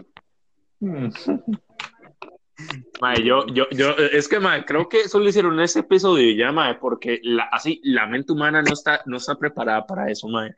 [3.01, 6.75] Mae, yo, yo, yo, es que, mae, creo que solo hicieron ese episodio ya, mae,
[6.75, 10.53] porque la, así, la mente humana no está, no está preparada para eso, mae.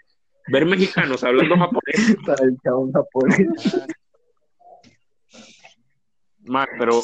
[0.48, 3.48] Ver mexicanos hablando japonés, Para el chavo japonés.
[6.40, 7.02] mae, pero,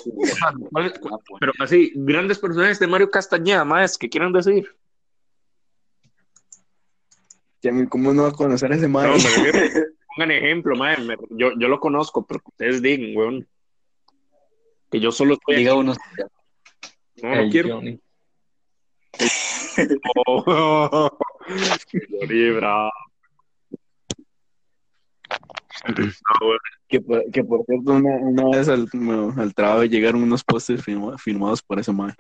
[0.72, 4.68] ¿cuál- pero así, grandes personajes de Mario Castañeda, mae, ¿qué quieren decir?
[7.90, 9.08] ¿Cómo no va a conocer a ese mae?
[9.08, 9.14] No,
[10.16, 10.96] pongan ejemplo, mae,
[11.32, 13.48] yo, yo lo conozco, pero ustedes digan, weón.
[14.92, 15.94] Que yo solo estoy Diga uno.
[17.22, 17.76] no, no El quiero.
[17.76, 18.00] Johnny.
[20.26, 21.10] Oh,
[26.42, 26.60] weón.
[26.88, 28.88] Que por, que por cierto, una, una vez al,
[29.38, 32.14] al trabajo llegaron unos pósters firma- firmados por ese mae.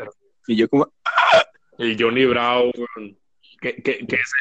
[0.47, 0.91] Y yo como...
[1.77, 2.71] El Johnny Bravo.
[3.59, 4.31] Que, que, que es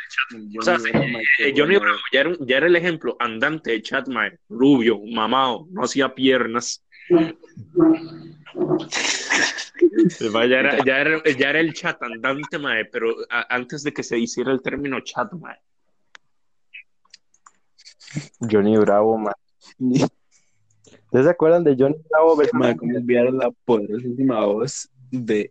[0.58, 1.76] O sea, no sí, era, mae, Eh, qué Johnny.
[1.78, 4.38] Bravo ya era, un- ya era el ejemplo andante de chat, mae.
[4.48, 6.84] Rubio, mamado, no hacía piernas.
[10.32, 13.92] Mae Ya era, ya, era, ya era el chat andante, mae, pero a- antes de
[13.92, 15.56] que se hiciera el término chat, mae.
[18.40, 19.34] Johnny Bravo, man.
[19.78, 22.36] ¿Ustedes se acuerdan de Johnny Bravo?
[22.52, 25.50] Mae, cómo enviar la poderosísima voz de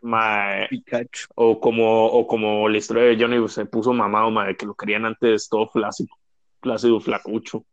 [0.00, 1.26] Mae, Pikachu.
[1.34, 5.04] o como, o como la historia de Johnny se puso mamado, mae, que lo querían
[5.06, 6.10] antes todo flácido,
[6.60, 7.64] flácido, flacucho.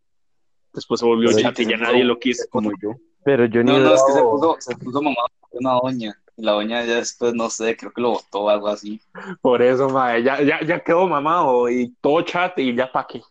[0.73, 2.45] Después se volvió Pero chat y ya nadie lo quiso.
[2.49, 2.95] Como yo.
[3.23, 6.18] Pero Johnny No, no, es que se puso, se puso mamado una doña.
[6.38, 9.02] Y la doña ya después, no sé, creo que lo votó o algo así.
[9.41, 13.22] Por eso, mae, ya, ya, ya quedó mamado y todo chat y ya pa' qué.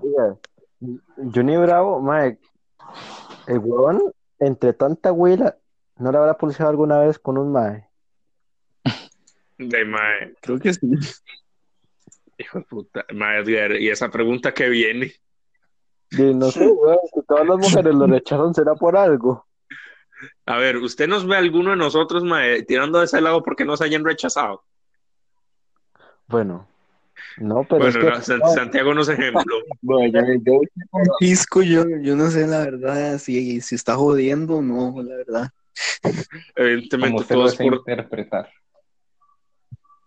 [0.00, 0.36] Oiga,
[1.34, 2.38] Johnny Bravo, mae,
[3.46, 5.56] el huevón, entre tanta huila,
[5.96, 7.88] ¿no le habrá pulsado alguna vez con un mae?
[9.58, 10.90] De mae, Creo que sí.
[12.36, 13.42] hijo de puta, mae,
[13.80, 15.12] y esa pregunta que viene.
[16.10, 19.46] Y no sé, weón, si todas las mujeres lo rechazan, será por algo.
[20.46, 23.64] A ver, ¿usted nos ve a alguno de nosotros, mae, tirando de ese lado porque
[23.64, 24.64] nos hayan rechazado?
[26.26, 26.66] Bueno,
[27.38, 29.56] no, pero Bueno, es que no, San- Santiago no es ejemplo.
[29.80, 30.60] Bueno, yo, yo,
[30.90, 35.48] Francisco, yo, yo no sé la verdad si, si está jodiendo o no, la verdad.
[36.02, 37.74] Como Evidentemente, todo es por.
[37.74, 38.50] interpretar.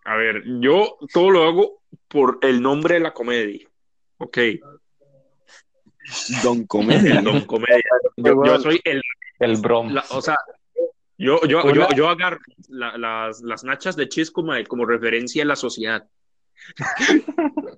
[0.04, 3.68] A ver, yo todo lo hago por el nombre de la comedia.
[4.18, 4.38] Ok,
[6.44, 7.20] Don Comedia.
[7.20, 7.82] el don comedia.
[8.18, 9.02] Yo, yo soy el
[9.40, 9.94] El Brom.
[9.94, 10.38] La- o sea,
[11.18, 12.40] yo, yo, yo, yo agarro
[12.70, 16.08] la- las, las nachas de Chisco como referencia a la sociedad.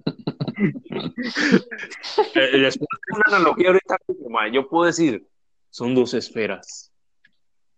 [2.35, 5.25] Eh, Después de una analogía ahorita, mismo, mae, yo puedo decir,
[5.69, 6.91] son dos esferas,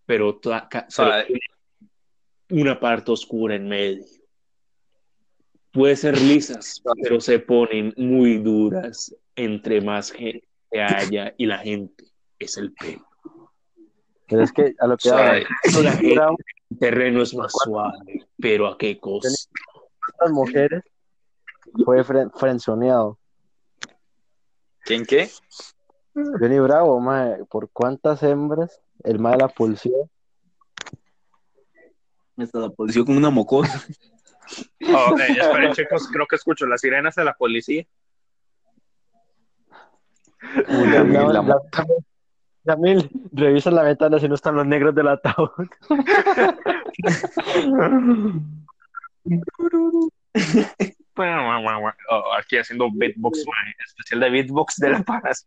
[0.04, 0.38] pero,
[2.50, 4.04] una parte oscura en medio.
[5.76, 12.04] Puede ser lisas, pero se ponen muy duras entre más gente haya y la gente
[12.38, 13.06] es el pelo.
[14.26, 15.08] pero es que a lo que
[15.82, 16.36] La gente- Bravo,
[16.70, 19.28] el terreno es más suave, pero ¿a qué costo?
[20.18, 20.82] las mujeres
[21.84, 23.18] fue fren- frenzoneado.
[24.80, 25.28] ¿Quién qué?
[26.14, 30.08] Johnny Bravo, mae, ¿por cuántas hembras el mae la pulsó?
[32.38, 33.84] Hasta la policía con una mocosa.
[34.94, 37.84] Oh, eh, esperen, chicos, creo que escucho las sirenas de la policía.
[40.68, 41.60] Una mil, la- La-
[42.64, 45.50] Yamil, revisa la ventana si no están los negros del ataúd.
[52.10, 55.46] Oh, aquí haciendo beatbox, mae, especial de beatbox de la paz.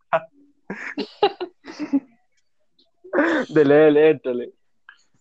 [3.50, 4.50] Dele, dele, éntale.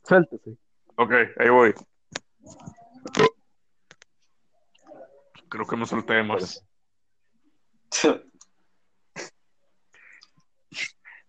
[0.05, 0.57] Suéltese.
[0.97, 1.75] Ok, ahí voy.
[5.49, 6.65] Creo que me solté más.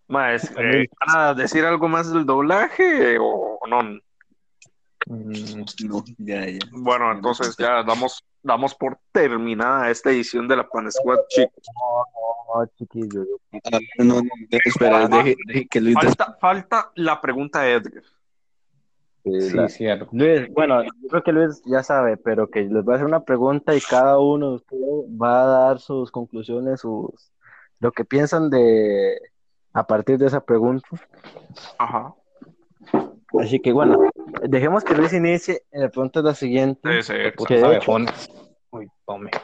[0.07, 3.83] Más, eh, ¿van a decir algo más del doblaje o no?
[5.05, 6.59] Mm, No, ya, ya.
[6.71, 11.63] Bueno, entonces ya damos, damos por terminada esta edición de la Pan Squad, chicos.
[11.75, 13.25] No, chiquillo.
[13.71, 18.03] Ah, no, no, deje, espera, deje, deje que Luis Falta, falta la pregunta de Edgar.
[19.39, 20.07] Sí, la- cierto.
[20.11, 23.23] Luis, bueno, yo creo que Luis ya sabe, pero que les voy a hacer una
[23.23, 27.31] pregunta y cada uno de ustedes va a dar sus conclusiones, sus
[27.79, 29.17] lo que piensan de
[29.73, 30.87] a partir de esa pregunta.
[31.77, 32.13] Ajá.
[33.39, 34.09] Así que bueno,
[34.43, 35.61] dejemos que Luis inicie.
[35.71, 36.81] La pregunta es la siguiente.
[36.87, 37.33] Debe ser.
[38.71, 39.31] Uy, tome.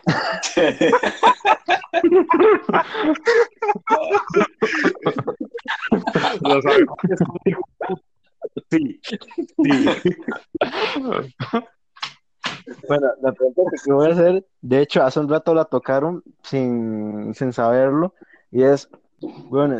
[6.42, 6.86] Lo sabe.
[8.72, 9.00] Sí.
[9.64, 10.10] Sí.
[12.88, 17.34] Bueno, la pregunta que voy a hacer, de hecho, hace un rato la tocaron sin,
[17.34, 18.14] sin saberlo,
[18.52, 18.90] y es,
[19.50, 19.80] bueno,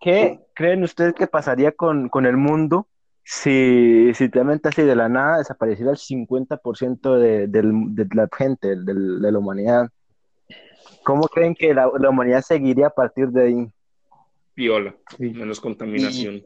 [0.00, 2.88] ¿qué creen ustedes que pasaría con, con el mundo
[3.22, 8.68] si, si realmente así de la nada desapareciera el 50% de, del- de la gente,
[8.76, 9.88] del- de la humanidad?
[11.04, 13.68] ¿Cómo creen que la, la humanidad seguiría a partir de ahí?
[14.56, 14.94] Viola.
[15.18, 16.42] Menos contaminación.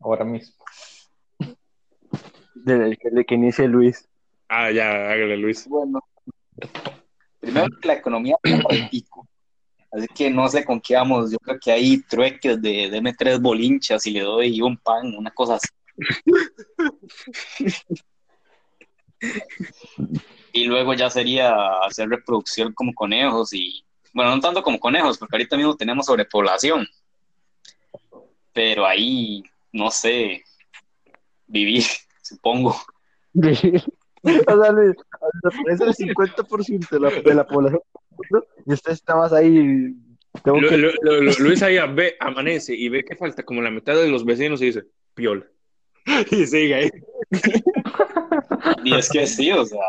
[0.00, 0.64] Ahora mismo.
[2.54, 4.08] Desde que, de que inicie Luis.
[4.48, 5.66] Ah, ya, hágale, Luis.
[5.66, 6.00] Bueno,
[7.40, 9.28] primero que la economía está el pico.
[9.90, 11.32] Así que no sé con qué vamos.
[11.32, 15.30] Yo creo que hay trueques de deme tres bolinchas y le doy un pan, una
[15.30, 15.68] cosa así.
[20.52, 21.54] Y luego ya sería
[21.86, 26.86] hacer reproducción como conejos y, bueno, no tanto como conejos, porque ahorita mismo tenemos sobrepoblación.
[28.52, 30.42] Pero ahí, no sé,
[31.52, 31.84] vivir,
[32.22, 32.76] supongo.
[34.24, 34.72] O sea,
[35.68, 37.80] es el 50% de la, de la población
[38.64, 39.96] y usted está más ahí.
[40.44, 40.76] Tengo que-
[41.40, 44.66] Luis ahí ve, amanece y ve que falta como la mitad de los vecinos y
[44.66, 44.84] dice,
[45.14, 45.44] piola.
[46.30, 46.90] Y sigue ahí.
[48.84, 49.80] Y es que sí, o sea,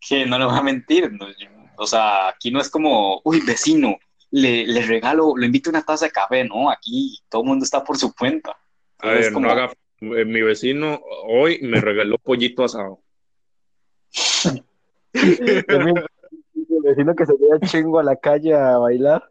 [0.00, 1.12] que no le voy a mentir.
[1.12, 3.98] no, yo- o sea, aquí no es como, uy, vecino,
[4.30, 6.70] le, le regalo, lo invito a una taza de café, ¿no?
[6.70, 8.56] Aquí todo el mundo está por su cuenta.
[9.00, 9.72] A Es ver, como- no haga.
[10.02, 13.00] Eh, Mi vecino hoy me regaló pollito asado.
[15.12, 19.30] El vecino que se queda chingo a la calle a bailar.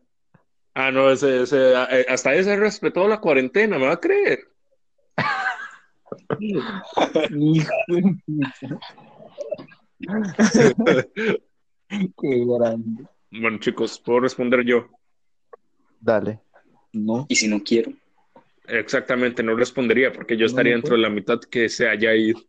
[0.73, 4.39] Ah, no, ese, ese, eh, hasta ese respetó la cuarentena, ¿me va a creer?
[6.39, 8.79] Hijo de puta.
[11.89, 13.03] Qué grande.
[13.31, 14.87] Bueno, chicos, puedo responder yo.
[15.99, 16.39] Dale.
[16.93, 17.25] No.
[17.27, 17.91] Y si no quiero,
[18.71, 22.39] Exactamente, no respondería porque yo estaría dentro de la mitad que se haya ido.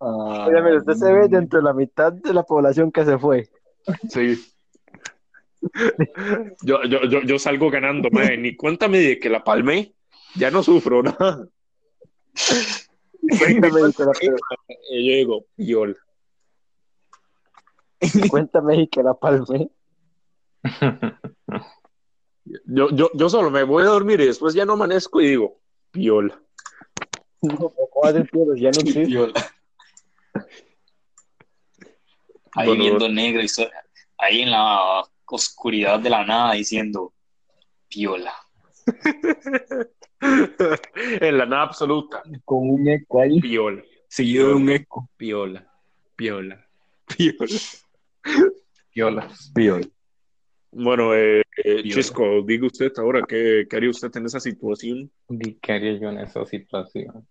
[0.00, 3.48] Ah, mire, usted se ve dentro de la mitad de la población que se fue.
[4.08, 4.52] Sí.
[6.62, 8.36] Yo, yo, yo, yo salgo ganando, madre.
[8.36, 9.94] Ni cuéntame de que la palmé,
[10.34, 11.46] ya no sufro nada.
[13.38, 14.12] Cuéntame, y que la,
[14.90, 15.96] Y yo digo, piola.
[18.28, 19.70] cuéntame y que la palme.
[22.66, 25.60] Yo, yo, yo solo me voy a dormir y después ya no amanezco y digo,
[25.90, 26.40] piola.
[27.42, 27.72] No.
[28.56, 29.32] Ya no existe.
[32.52, 33.68] ahí Bueno, viendo negro y so-
[34.18, 37.12] ahí en la oscuridad de la nada diciendo,
[37.88, 38.32] piola.
[40.20, 45.08] en la nada absoluta, Con un eco ahí, piola, seguido de un eco.
[45.16, 45.70] piola,
[46.16, 46.66] piola,
[47.06, 47.46] piola.
[48.94, 49.52] Violas.
[50.70, 51.82] Bueno, eh, eh.
[51.84, 55.10] Chisco, diga usted ahora, ¿qué, qué haría usted en esa situación?
[55.28, 57.26] ¿Y ¿Qué haría yo en esa situación?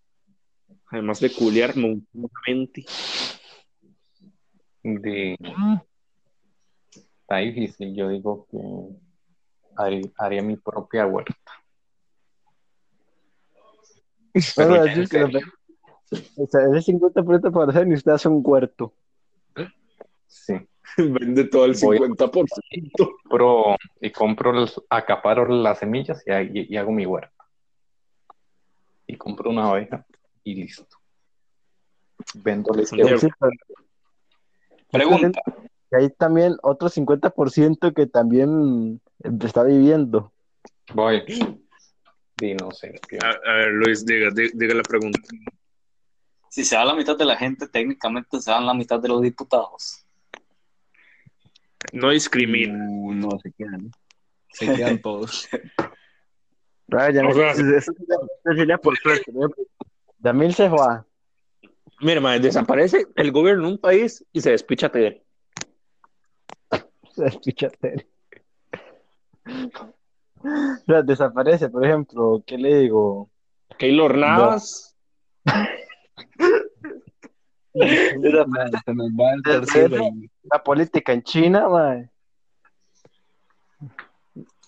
[0.88, 2.86] Además de culiar monstruosamente.
[4.84, 5.38] De...
[7.22, 7.94] Está difícil.
[7.96, 8.58] Yo digo que
[9.76, 11.36] haría, haría mi propia huerta.
[14.56, 15.42] Pero en es que lo- serio.
[16.38, 18.94] o sea, ese 50% para hacer y usted hace un huerto.
[20.28, 20.54] Sí.
[21.20, 22.92] Vende todo el Voy- 50%.
[23.24, 27.34] Compro, y compro, los- acaparo las semillas y, ha- y- y hago mi huerta.
[29.06, 30.06] Y compro una abeja
[30.44, 30.86] y listo.
[32.36, 32.84] Vendo la
[34.92, 35.42] Pregunta,
[35.92, 39.02] hay también otro 50% que también
[39.44, 40.34] está viviendo.
[40.94, 41.24] Voy.
[42.42, 43.00] Y no sé.
[43.08, 43.20] tío.
[43.24, 45.20] A, a ver, Luis, diga, di- diga la pregunta.
[46.50, 49.22] si se da la mitad de la gente, técnicamente se dan la mitad de los
[49.22, 50.06] diputados.
[51.94, 52.86] No discrimina.
[52.90, 53.92] Uh, no, se quedan.
[54.50, 55.48] Se quedan todos.
[56.90, 57.92] Ya O sea- eso
[58.56, 59.30] sería, por suerte.
[59.34, 59.50] ¿no?
[60.20, 61.06] Yamil se va.
[62.00, 65.22] Mira, mae, desaparece el gobierno en un país y se despicha Tere.
[67.18, 68.08] Escúchate.
[69.46, 73.30] O sea, desaparece, por ejemplo, ¿qué le digo?
[73.78, 74.96] Keylor Navas.
[78.86, 79.98] Se nos va el tercero.
[79.98, 82.10] y- la política en China, mae.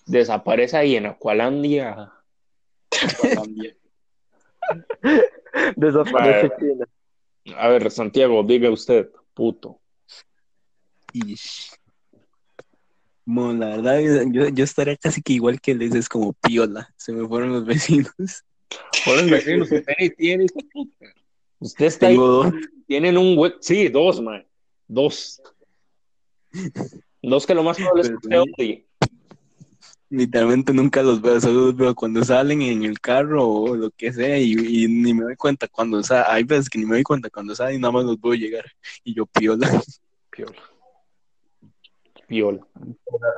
[0.06, 2.12] Desaparece ahí en Aqualandia.
[3.34, 3.76] También.
[5.76, 6.58] Desaparece Mae.
[6.58, 6.86] China.
[7.56, 9.80] A ver, Santiago, diga usted, puto.
[11.12, 11.70] Ish.
[13.24, 16.88] Bueno, la verdad, yo, yo estaría casi que igual que les es como piola.
[16.96, 18.12] Se me fueron los vecinos.
[19.04, 21.06] Por el vecino, usted tiene, tiene, puta.
[21.60, 22.52] Usted está ahí, Tengo dos.
[22.86, 24.44] tienen un hue- Sí, dos, man.
[24.88, 25.40] Dos.
[27.22, 28.86] Dos que lo más probable es que usted odie.
[30.08, 34.12] Literalmente nunca los veo, solo los veo cuando salen en el carro o lo que
[34.12, 36.24] sea y, y ni me doy cuenta cuando salen.
[36.28, 38.64] Hay veces que ni me doy cuenta cuando salen y nada más los veo llegar.
[39.04, 39.68] Y yo piola.
[40.30, 40.56] Piola.
[42.26, 42.66] Piola.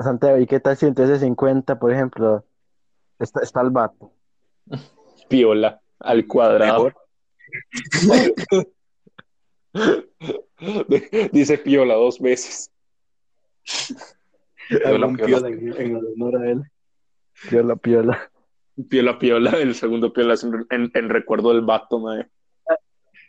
[0.03, 2.44] Santiago, ¿y qué tal si entre ese 50, por ejemplo,
[3.19, 4.12] está, está el vato?
[5.28, 5.81] Piola.
[5.99, 6.90] Al cuadrado.
[11.32, 12.70] Dice piola dos veces.
[14.68, 15.12] Piola.
[15.16, 16.62] piola en, en honor a él.
[17.48, 18.30] Piola, piola.
[18.88, 19.50] Piola, piola.
[19.52, 22.30] El segundo piola es en, en- en recuerdo del vato, man.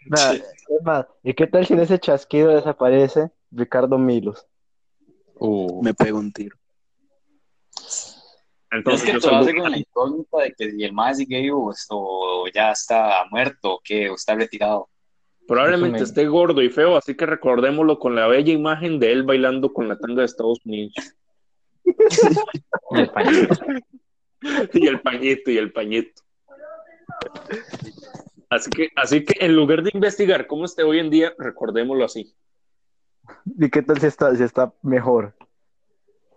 [0.06, 0.44] Nada, es
[0.84, 4.46] más, ¿y qué tal si en ese chasquido desaparece Ricardo Milos?
[5.36, 6.58] Uh, Me pego un tiro.
[8.74, 12.46] Es que todo hace con la incógnita de que si el más sigue vivo esto
[12.54, 14.90] ya está muerto o que o está retirado.
[15.48, 19.24] probablemente me- esté gordo y feo, así que recordémoslo con la bella imagen de él
[19.24, 20.94] bailando con la tanga de Estados Unidos.
[21.86, 23.56] y el pañito.
[24.74, 26.22] Y el pañito, y el pañito.
[28.50, 32.36] Así que, así que en lugar de investigar cómo esté hoy en día, recordémoslo así.
[33.46, 35.34] ¿Y qué tal si está, si está mejor?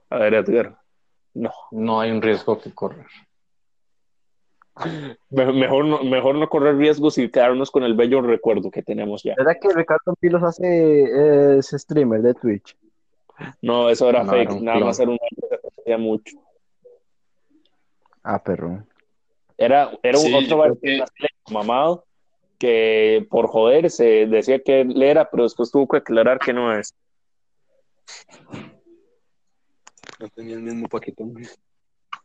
[0.08, 0.78] A ver, Edgar.
[1.36, 3.06] No, No hay un riesgo que correr.
[5.30, 9.22] me- mejor no, mejor no correr riesgos y quedarnos con el bello recuerdo que tenemos
[9.22, 9.34] ya.
[9.36, 12.76] ¿Verdad que Ricardo Milos hace es streamer de Twitch?
[13.60, 14.88] No, eso era No, fake, era un nada clon.
[14.88, 16.36] más era un que se parecía mucho.
[18.22, 18.84] Ah, perro.
[19.58, 22.04] Era, era un Sí, otro yo vato creo que- brasileño mamado
[22.58, 26.72] que por joder se decía que él era, pero después tuvo que aclarar que no
[26.72, 26.94] es.
[30.18, 31.34] No tenía el mismo paquetón.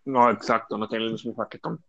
[0.06, 1.84] No, exacto, no tiene el mismo paquetón.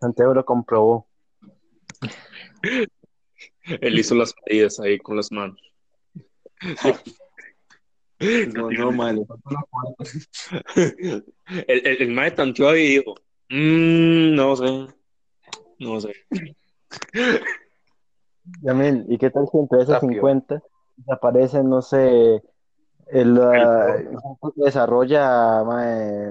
[0.00, 1.06] Santiago lo comprobó.
[3.80, 5.60] Él hizo las medidas ahí con las manos.
[8.54, 9.22] No, no, madre.
[10.74, 11.24] El,
[11.66, 13.14] el, el mae tanteó ahí y dijo,
[13.50, 14.86] "Mm, no sé,
[15.78, 16.12] no sé.
[18.62, 20.14] Yamil, ¿y qué tal si entre esos Está piola.
[20.14, 20.62] 50
[20.96, 22.42] desaparecen, no sé,
[23.10, 23.34] el,
[24.54, 26.30] que desarrolla mae,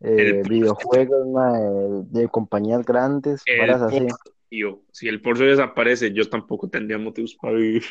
[0.00, 1.62] eh, El- videojuegos mae,
[2.10, 3.98] de compañías grandes, El así?
[3.98, 4.16] Porcio,
[4.48, 7.84] tío, si el Porcio desaparece, yo tampoco tendría motivos para vivir.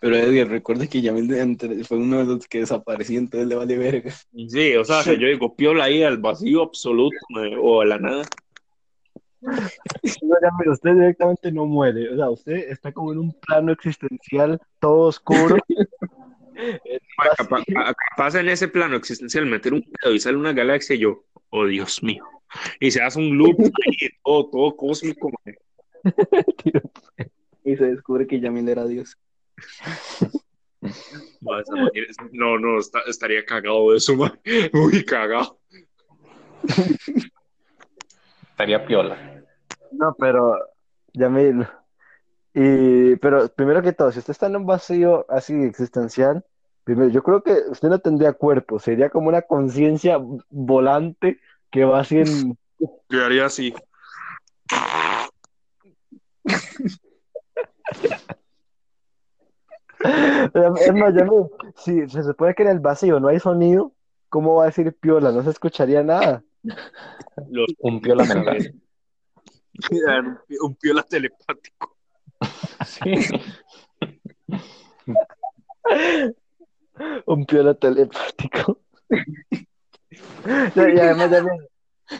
[0.00, 4.12] Pero Edgar, recuerda que entre- fue uno de los que desapareció, entonces le vale verga.
[4.48, 7.98] Sí, o sea, que yo digo, piola ahí al vacío absoluto mae, o a la
[7.98, 8.24] nada.
[9.42, 15.08] No, usted directamente no muere, o sea, usted está como en un plano existencial todo
[15.08, 15.56] oscuro.
[18.16, 21.66] Capaz, en ese plano existencial meter un pedo y sale una galaxia y yo, oh
[21.66, 22.24] Dios mío.
[22.80, 23.56] Y se hace un loop
[23.86, 25.30] ahí, todo, todo cósmico.
[27.64, 29.16] Y se descubre que Yamil era Dios.
[32.32, 34.32] No, no, está- estaría cagado de eso, mae.
[34.72, 35.58] Muy cagado.
[38.60, 39.16] Estaría piola.
[39.90, 40.54] No, pero,
[41.14, 41.66] Yamil,
[42.52, 46.44] y, pero primero que todo, si usted está en un vacío así existencial,
[46.84, 50.18] primero, yo creo que usted no tendría cuerpo, sería como una conciencia
[50.50, 52.58] volante que va así en...
[53.08, 53.74] Yo haría así.
[60.52, 61.46] Es más, Yamil,
[61.76, 63.92] si se supone que en el vacío no hay sonido,
[64.28, 65.32] ¿cómo va a decir piola?
[65.32, 66.44] No se escucharía nada.
[67.48, 68.74] Los Un piola mental.
[70.62, 71.96] un piola telepático.
[72.86, 73.10] Sí.
[77.26, 78.80] Un piola telepático.
[80.10, 81.30] y además,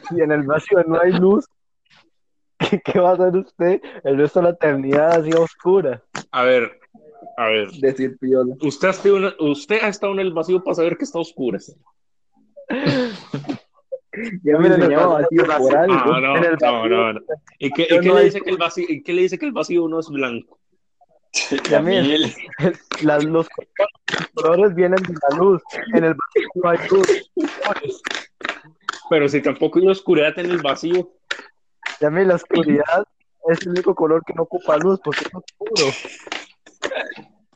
[0.08, 1.44] si en el vacío no hay luz,
[2.58, 6.02] ¿qué, qué va a hacer usted el resto de la eternidad así oscura?
[6.30, 6.80] A ver,
[7.36, 7.70] a ver.
[7.72, 8.54] Decir piola.
[8.62, 11.58] Usted ha, estado en- usted ha estado en el vacío para saber que está oscuro.
[14.42, 15.94] Ya me enseñaba vacío por algo.
[15.94, 17.20] No, no, no, no, no.
[17.58, 19.46] ¿Y qué, y qué no le dice que el vacío, y qué le dice que
[19.46, 20.58] el vacío no es blanco?
[21.68, 22.34] Yamil,
[23.02, 23.46] Las- los
[24.34, 25.62] colores vienen de la luz.
[25.94, 28.04] En el vacío no hay luz.
[29.08, 31.10] Pero si tampoco hay oscuridad en el vacío.
[32.00, 33.04] Ya mí la oscuridad
[33.48, 35.92] es el único color que no ocupa luz porque es oscuro.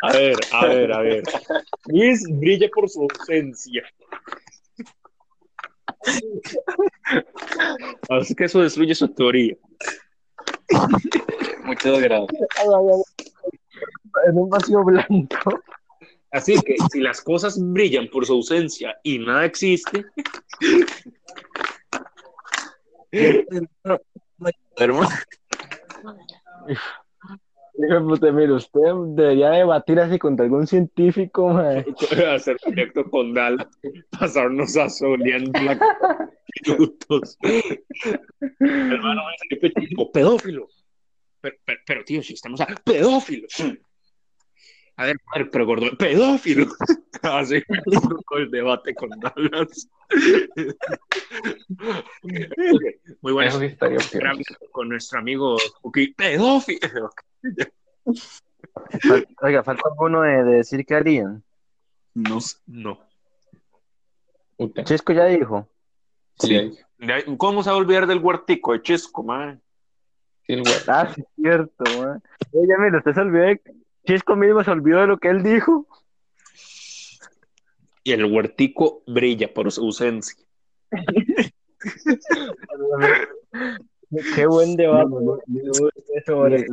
[0.02, 1.24] A ver, a ver, a ver.
[1.86, 3.82] Luis brilla por su ausencia.
[8.09, 9.56] Así que eso destruye su teoría.
[11.64, 12.48] muchas gracias.
[14.26, 15.62] En un vacío blanco.
[16.31, 20.05] Así que si las cosas brillan por su ausencia y nada existe,
[24.76, 25.09] Hermano,
[27.77, 28.81] mire, usted
[29.15, 31.85] debería debatir así contra algún científico, mae.
[32.35, 33.69] hacer proyecto con Dal,
[34.19, 35.79] pasarnos a soleando la
[36.67, 37.39] minutos.
[38.61, 39.23] Hermano,
[39.89, 40.69] Chico, pedófilo.
[41.41, 43.47] Pero, pero, pero, tío, si estamos a pedófilo.
[44.97, 46.67] A ver, padre, pero gordo, pedófilo.
[47.23, 47.63] Así
[48.27, 49.89] con el debate con Dallas.
[53.21, 53.59] Muy bueno.
[54.71, 57.11] Con nuestro amigo Cookie, pedófilo.
[59.43, 61.43] Oiga, falta alguno de, de decir que harían.
[62.15, 62.39] no.
[62.66, 63.01] No.
[64.57, 64.85] Puta.
[64.85, 65.69] Chisco ya dijo.
[66.39, 66.73] Sí,
[67.39, 69.61] ¿Cómo se va a olvidar del huertico de Chisco, man?
[70.47, 70.62] El.
[70.87, 72.19] Ah, sí, es cierto, mae.
[72.53, 73.61] Oye, mire, usted se olvidó de...
[74.07, 75.87] Chisco mismo se olvidó de lo que él dijo.
[78.03, 80.45] Y el huertico brilla por su ausencia.
[84.35, 85.11] Qué buen debate.
[86.27, 86.66] sobre-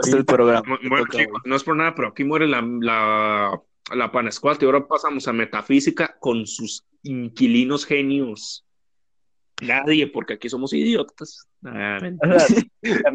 [0.00, 0.78] Hasta el programa.
[0.88, 3.60] Bueno, chicos, no es por nada, pero aquí muere la, la,
[3.94, 8.64] la Panescuat y ahora pasamos a metafísica con sus inquilinos genios.
[9.62, 11.46] Nadie, porque aquí somos idiotas.
[11.64, 11.98] Ah.
[12.02, 13.10] O sea,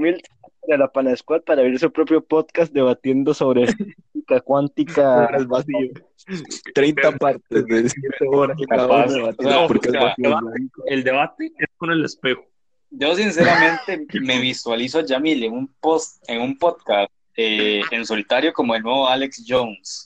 [0.68, 5.28] de la Pana Squad para abrir su propio podcast debatiendo sobre física cuántica.
[5.48, 5.90] vacío.
[6.76, 8.58] 30 partes de 7 horas.
[8.70, 10.40] cada Capaz, uno debatiendo o sea, porque o sea, vacío.
[10.86, 12.46] El debate es con el espejo.
[12.91, 18.52] Yo sinceramente me visualizo a Yamil en un post, en un podcast eh, en solitario
[18.53, 20.06] como el nuevo Alex Jones.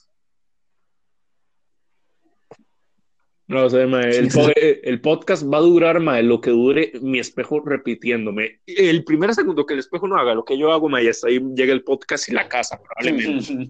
[3.46, 7.20] No sé, mae, el, po- el podcast va a durar más lo que dure mi
[7.20, 8.62] espejo repitiéndome.
[8.66, 11.40] El primer segundo que el espejo no haga lo que yo hago, mae, hasta ahí
[11.54, 13.70] llega el podcast y la casa, probablemente.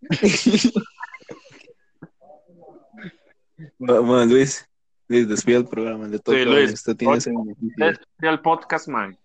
[3.78, 4.68] Bueno, Luis,
[5.12, 6.08] Luis, despide el programa.
[6.08, 6.72] Le toca Sí, Luis.
[6.72, 7.18] Usted tiene.
[7.18, 7.26] Es
[8.22, 9.18] el podcast, man.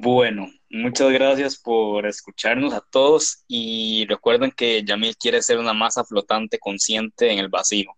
[0.00, 6.02] Bueno, muchas gracias por escucharnos a todos y recuerden que Yamil quiere ser una masa
[6.02, 7.90] flotante consciente en el vacío.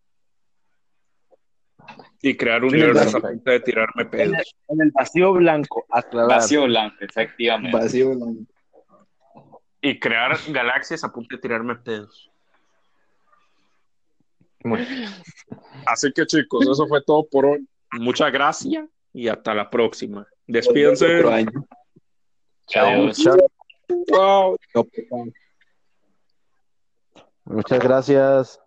[2.21, 4.55] Y crear un universo a punta de tirarme pedos.
[4.69, 6.31] En el vacío blanco, aclarar.
[6.31, 7.79] Vacío blanco, efectivamente.
[7.79, 8.43] Vacío blanco.
[9.81, 12.31] Y crear galaxias a punta de tirarme pedos.
[15.87, 17.67] Así que chicos, eso fue todo por hoy.
[17.93, 20.27] Muchas gracias y hasta la próxima.
[20.47, 21.23] Despídense.
[22.75, 23.17] Adiós.
[24.07, 24.57] Chao.
[27.45, 28.61] Muchas gracias.